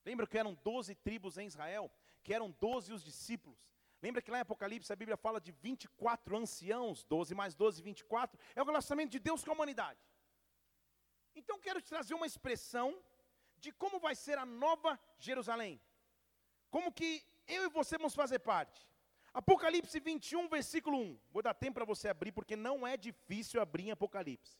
[0.04, 1.90] Lembra que eram 12 tribos em Israel?
[2.22, 3.58] Que eram 12 os discípulos.
[4.04, 8.38] Lembra que lá em Apocalipse a Bíblia fala de 24 anciãos, 12 mais 12, 24.
[8.54, 9.98] É o relacionamento de Deus com a humanidade.
[11.34, 12.88] Então quero te trazer uma expressão
[13.56, 15.80] de como vai ser a nova Jerusalém.
[16.70, 18.86] Como que eu e você vamos fazer parte.
[19.32, 21.18] Apocalipse 21, versículo 1.
[21.32, 24.58] Vou dar tempo para você abrir, porque não é difícil abrir em Apocalipse.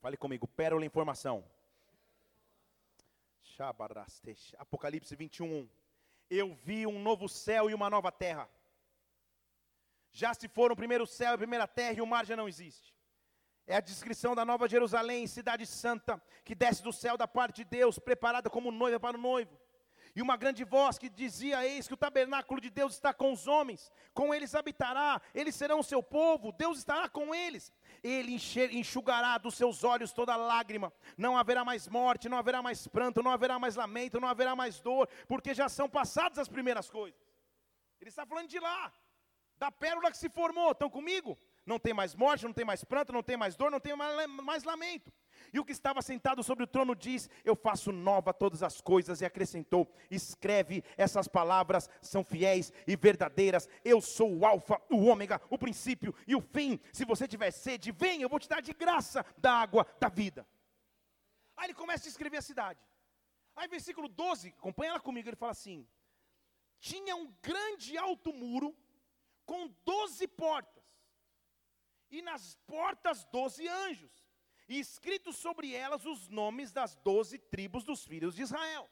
[0.00, 1.44] Fale comigo, pérola informação.
[4.58, 5.68] Apocalipse 21.
[6.30, 8.48] Eu vi um novo céu e uma nova terra.
[10.12, 12.48] Já se foram o primeiro céu e a primeira terra e o mar já não
[12.48, 12.94] existe.
[13.66, 17.64] É a descrição da nova Jerusalém, cidade santa, que desce do céu da parte de
[17.64, 19.58] Deus, preparada como noiva para o noivo.
[20.16, 23.48] E uma grande voz que dizia: Eis que o tabernáculo de Deus está com os
[23.48, 27.72] homens, com eles habitará, eles serão o seu povo, Deus estará com eles.
[28.02, 28.38] Ele
[28.72, 33.30] enxugará dos seus olhos toda lágrima, não haverá mais morte, não haverá mais pranto, não
[33.30, 37.20] haverá mais lamento, não haverá mais dor, porque já são passadas as primeiras coisas.
[38.00, 38.92] Ele está falando de lá,
[39.56, 41.36] da pérola que se formou, estão comigo?
[41.66, 44.62] Não tem mais morte, não tem mais pranto, não tem mais dor, não tem mais
[44.62, 45.12] lamento.
[45.54, 49.20] E o que estava sentado sobre o trono diz: Eu faço nova todas as coisas.
[49.20, 53.68] E acrescentou: Escreve essas palavras, são fiéis e verdadeiras.
[53.84, 56.80] Eu sou o Alfa, o Ômega, o princípio e o fim.
[56.92, 60.44] Se você tiver sede, vem, eu vou te dar de graça da água da vida.
[61.56, 62.80] Aí ele começa a escrever a cidade.
[63.54, 65.86] Aí, versículo 12, acompanha ela comigo, ele fala assim:
[66.80, 68.76] Tinha um grande alto muro
[69.46, 70.82] com doze portas,
[72.10, 74.23] e nas portas doze anjos,
[74.68, 78.90] e escritos sobre elas os nomes das doze tribos dos filhos de Israel.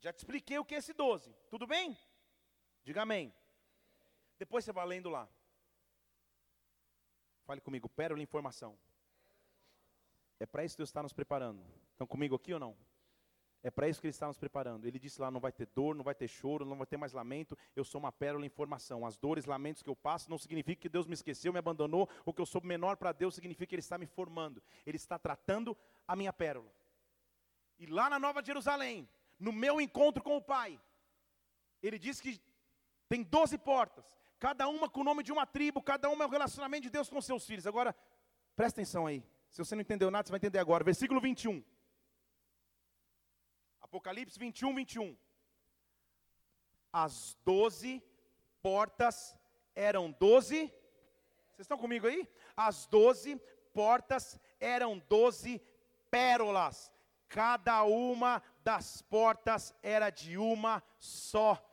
[0.00, 1.96] Já te expliquei o que é esse doze, tudo bem?
[2.82, 3.34] Diga amém.
[4.38, 5.28] Depois você vai lendo lá.
[7.44, 8.78] Fale comigo, pérola informação.
[10.40, 11.64] É para isso que Deus está nos preparando.
[11.92, 12.76] Estão comigo aqui ou não?
[13.64, 14.84] É para isso que Ele está nos preparando.
[14.84, 17.14] Ele disse lá: não vai ter dor, não vai ter choro, não vai ter mais
[17.14, 17.56] lamento.
[17.74, 19.06] Eu sou uma pérola em formação.
[19.06, 22.34] As dores, lamentos que eu passo não significa que Deus me esqueceu, me abandonou, ou
[22.34, 24.62] que eu sou menor para Deus, significa que Ele está me formando.
[24.84, 25.74] Ele está tratando
[26.06, 26.70] a minha pérola.
[27.78, 29.08] E lá na Nova Jerusalém,
[29.40, 30.78] no meu encontro com o Pai,
[31.82, 32.38] Ele diz que
[33.08, 34.04] tem doze portas,
[34.38, 37.08] cada uma com o nome de uma tribo, cada uma é o relacionamento de Deus
[37.08, 37.66] com seus filhos.
[37.66, 37.96] Agora,
[38.54, 39.24] presta atenção aí.
[39.48, 40.84] Se você não entendeu nada, você vai entender agora.
[40.84, 41.64] Versículo 21.
[43.94, 45.16] Apocalipse 21, 21.
[46.92, 48.02] As doze
[48.60, 49.38] portas
[49.72, 50.66] eram doze.
[51.52, 52.28] Vocês estão comigo aí?
[52.56, 53.40] As doze
[53.72, 55.62] portas eram doze
[56.10, 56.90] pérolas.
[57.28, 61.64] Cada uma das portas era de uma só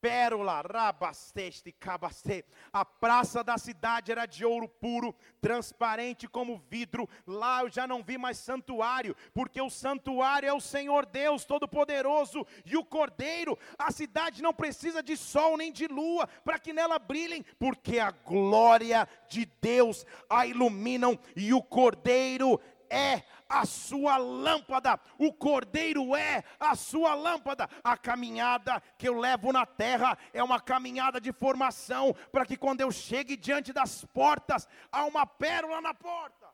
[0.00, 2.44] pérola, rabasteste, cabaste.
[2.72, 7.08] A praça da cidade era de ouro puro, transparente como vidro.
[7.26, 12.46] Lá eu já não vi mais santuário, porque o santuário é o Senhor Deus Todo-Poderoso
[12.64, 13.58] e o Cordeiro.
[13.78, 18.10] A cidade não precisa de sol nem de lua para que nela brilhem, porque a
[18.10, 26.44] glória de Deus a iluminam e o Cordeiro é a sua lâmpada, o cordeiro é
[26.60, 27.68] a sua lâmpada.
[27.82, 32.80] A caminhada que eu levo na terra é uma caminhada de formação, para que quando
[32.80, 36.46] eu chegue diante das portas, há uma pérola na porta.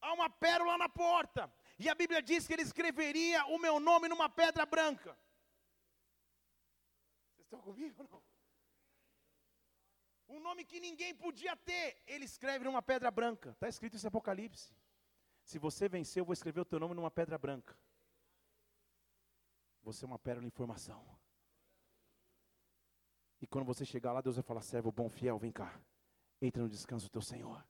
[0.00, 1.52] Há uma pérola na porta.
[1.78, 5.16] E a Bíblia diz que ele escreveria o meu nome numa pedra branca.
[7.30, 8.31] Vocês estão comigo ou não?
[10.32, 13.50] Um nome que ninguém podia ter, ele escreve numa pedra branca.
[13.50, 14.74] Está escrito isso em Apocalipse.
[15.44, 17.76] Se você vencer, eu vou escrever o teu nome numa pedra branca.
[19.82, 21.04] Você é uma pérola em formação.
[23.40, 25.78] E quando você chegar lá, Deus vai falar: servo bom, fiel, vem cá.
[26.40, 27.62] Entra no descanso do teu Senhor.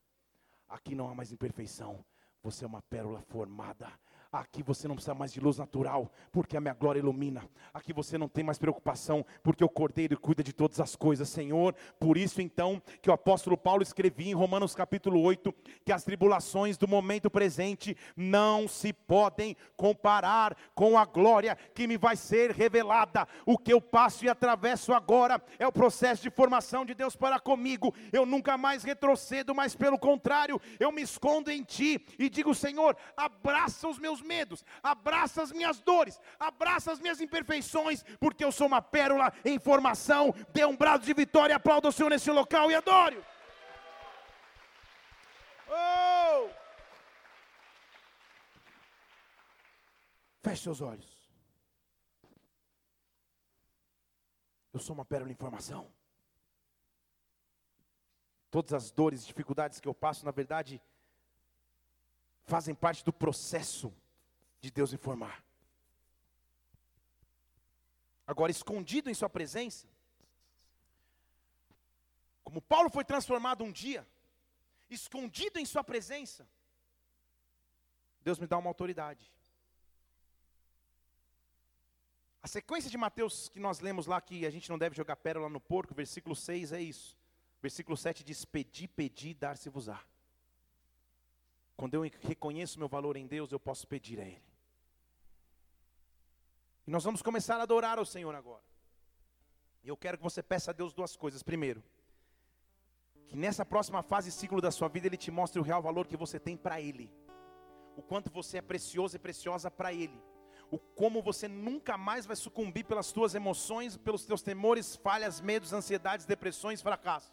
[0.69, 2.05] Aqui não há mais imperfeição.
[2.43, 3.99] Você é uma pérola formada.
[4.33, 7.47] Aqui você não precisa mais de luz natural, porque a minha glória ilumina.
[7.75, 11.75] Aqui você não tem mais preocupação, porque o Cordeiro cuida de todas as coisas, Senhor.
[12.01, 15.55] Por isso então que o apóstolo Paulo escrevia em Romanos capítulo 8
[15.85, 21.99] que as tribulações do momento presente não se podem comparar com a glória que me
[21.99, 23.29] vai ser revelada.
[23.45, 27.39] O que eu passo e atravesso agora é o processo de formação de Deus para
[27.39, 27.95] comigo.
[28.11, 32.97] Eu nunca mais retrocedo, mas pelo contrário, eu me escondo em ti e digo, Senhor,
[33.15, 38.67] abraça os meus medos, abraça as minhas dores, abraça as minhas imperfeições, porque eu sou
[38.67, 40.35] uma pérola em formação.
[40.53, 43.23] Dê um brado de vitória, aplauda o Senhor nesse local e adore.
[45.69, 46.51] Oh!
[50.43, 51.23] Feche seus olhos.
[54.73, 55.93] Eu sou uma pérola em formação.
[58.51, 60.83] Todas as dores e dificuldades que eu passo, na verdade,
[62.45, 63.95] fazem parte do processo
[64.63, 65.45] de Deus informar.
[68.27, 69.87] Agora, escondido em Sua presença,
[72.45, 74.07] como Paulo foi transformado um dia,
[74.89, 76.49] escondido em Sua presença,
[78.23, 79.31] Deus me dá uma autoridade.
[82.41, 85.49] A sequência de Mateus que nós lemos lá, que a gente não deve jogar pérola
[85.49, 87.17] no porco, versículo 6 é isso.
[87.61, 90.01] Versículo 7 diz: Pedi, pedi, dar-se-vos-á.
[91.77, 94.52] Quando eu reconheço meu valor em Deus, eu posso pedir a Ele.
[96.87, 98.63] E nós vamos começar a adorar ao Senhor agora.
[99.85, 101.43] E eu quero que você peça a Deus duas coisas.
[101.43, 101.83] Primeiro,
[103.29, 106.07] que nessa próxima fase e ciclo da sua vida Ele te mostre o real valor
[106.07, 107.13] que você tem para Ele.
[107.97, 110.21] O quanto você é precioso e preciosa para Ele.
[110.71, 115.73] O como você nunca mais vai sucumbir pelas suas emoções, pelos teus temores, falhas, medos,
[115.73, 117.33] ansiedades, depressões, fracassos.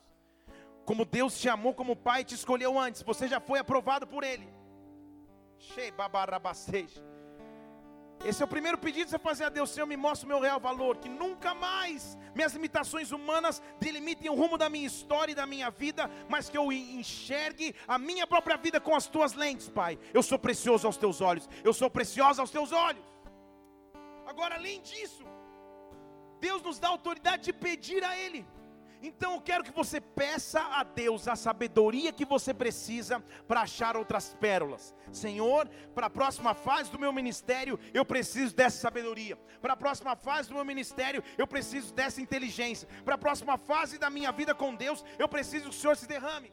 [0.85, 4.23] Como Deus te amou como Pai e te escolheu antes, você já foi aprovado por
[4.23, 4.51] Ele.
[5.57, 6.89] Shei babarabastej.
[8.23, 10.41] Esse é o primeiro pedido que você fazer a Deus, Senhor, me mostra o meu
[10.41, 15.35] real valor, que nunca mais minhas limitações humanas delimitem o rumo da minha história e
[15.35, 19.69] da minha vida, mas que eu enxergue a minha própria vida com as tuas lentes,
[19.69, 19.97] Pai.
[20.13, 23.05] Eu sou precioso aos teus olhos, eu sou preciosa aos teus olhos.
[24.27, 25.25] Agora, além disso,
[26.39, 28.45] Deus nos dá autoridade de pedir a Ele.
[29.01, 33.95] Então eu quero que você peça a Deus a sabedoria que você precisa para achar
[33.95, 34.93] outras pérolas.
[35.11, 39.37] Senhor, para a próxima fase do meu ministério, eu preciso dessa sabedoria.
[39.61, 42.87] Para a próxima fase do meu ministério, eu preciso dessa inteligência.
[43.05, 46.07] Para a próxima fase da minha vida com Deus, eu preciso que o Senhor se
[46.07, 46.51] derrame.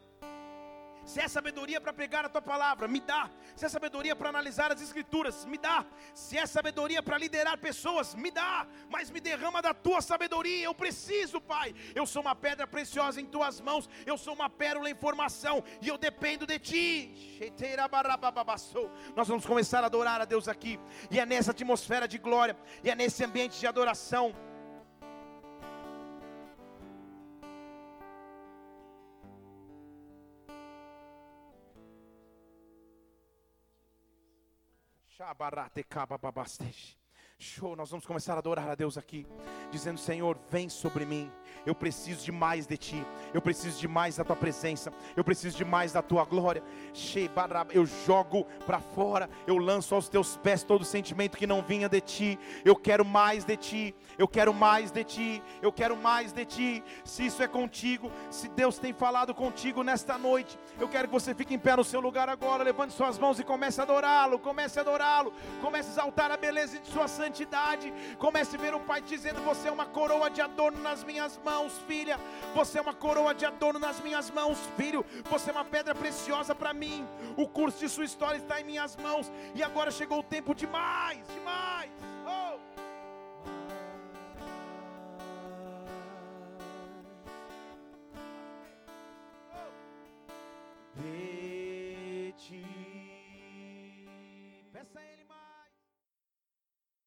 [1.07, 3.29] Se é sabedoria para pregar a tua palavra, me dá.
[3.55, 5.85] Se é sabedoria para analisar as escrituras, me dá.
[6.13, 8.67] Se é sabedoria para liderar pessoas, me dá.
[8.89, 10.65] Mas me derrama da tua sabedoria.
[10.65, 11.73] Eu preciso, Pai.
[11.95, 13.89] Eu sou uma pedra preciosa em tuas mãos.
[14.05, 17.39] Eu sou uma pérola em formação e eu dependo de ti.
[19.15, 20.77] Nós vamos começar a adorar a Deus aqui.
[21.09, 24.35] E é nessa atmosfera de glória, e é nesse ambiente de adoração
[35.27, 36.97] Shabarate kabababastej.
[37.39, 39.23] Show, nós vamos começar a adorar a Deus aqui,
[39.69, 41.31] dizendo: Senhor, vem sobre mim.
[41.67, 45.55] Eu preciso de mais de ti, eu preciso de mais da tua presença, eu preciso
[45.57, 46.63] de mais da tua glória.
[47.73, 52.01] Eu jogo para fora, eu lanço aos teus pés todo sentimento que não vinha de
[52.01, 52.39] ti.
[52.63, 56.83] Eu quero mais de ti, eu quero mais de ti, eu quero mais de ti.
[57.03, 61.35] Se isso é contigo, se Deus tem falado contigo nesta noite, eu quero que você
[61.35, 64.79] fique em pé no seu lugar agora, levante suas mãos e comece a adorá-lo, comece
[64.79, 67.93] a adorá-lo, comece a exaltar a beleza de sua santidade.
[68.17, 71.73] Comece a ver o Pai dizendo: Você é uma coroa de adorno nas minhas mãos,
[71.87, 72.19] filha.
[72.55, 75.05] Você é uma coroa de adorno nas minhas mãos, filho.
[75.29, 77.05] Você é uma pedra preciosa para mim.
[77.35, 79.31] O curso de sua história está em minhas mãos.
[79.53, 81.91] E agora chegou o tempo demais, demais.
[82.25, 82.57] Oh!
[90.99, 91.46] Hey.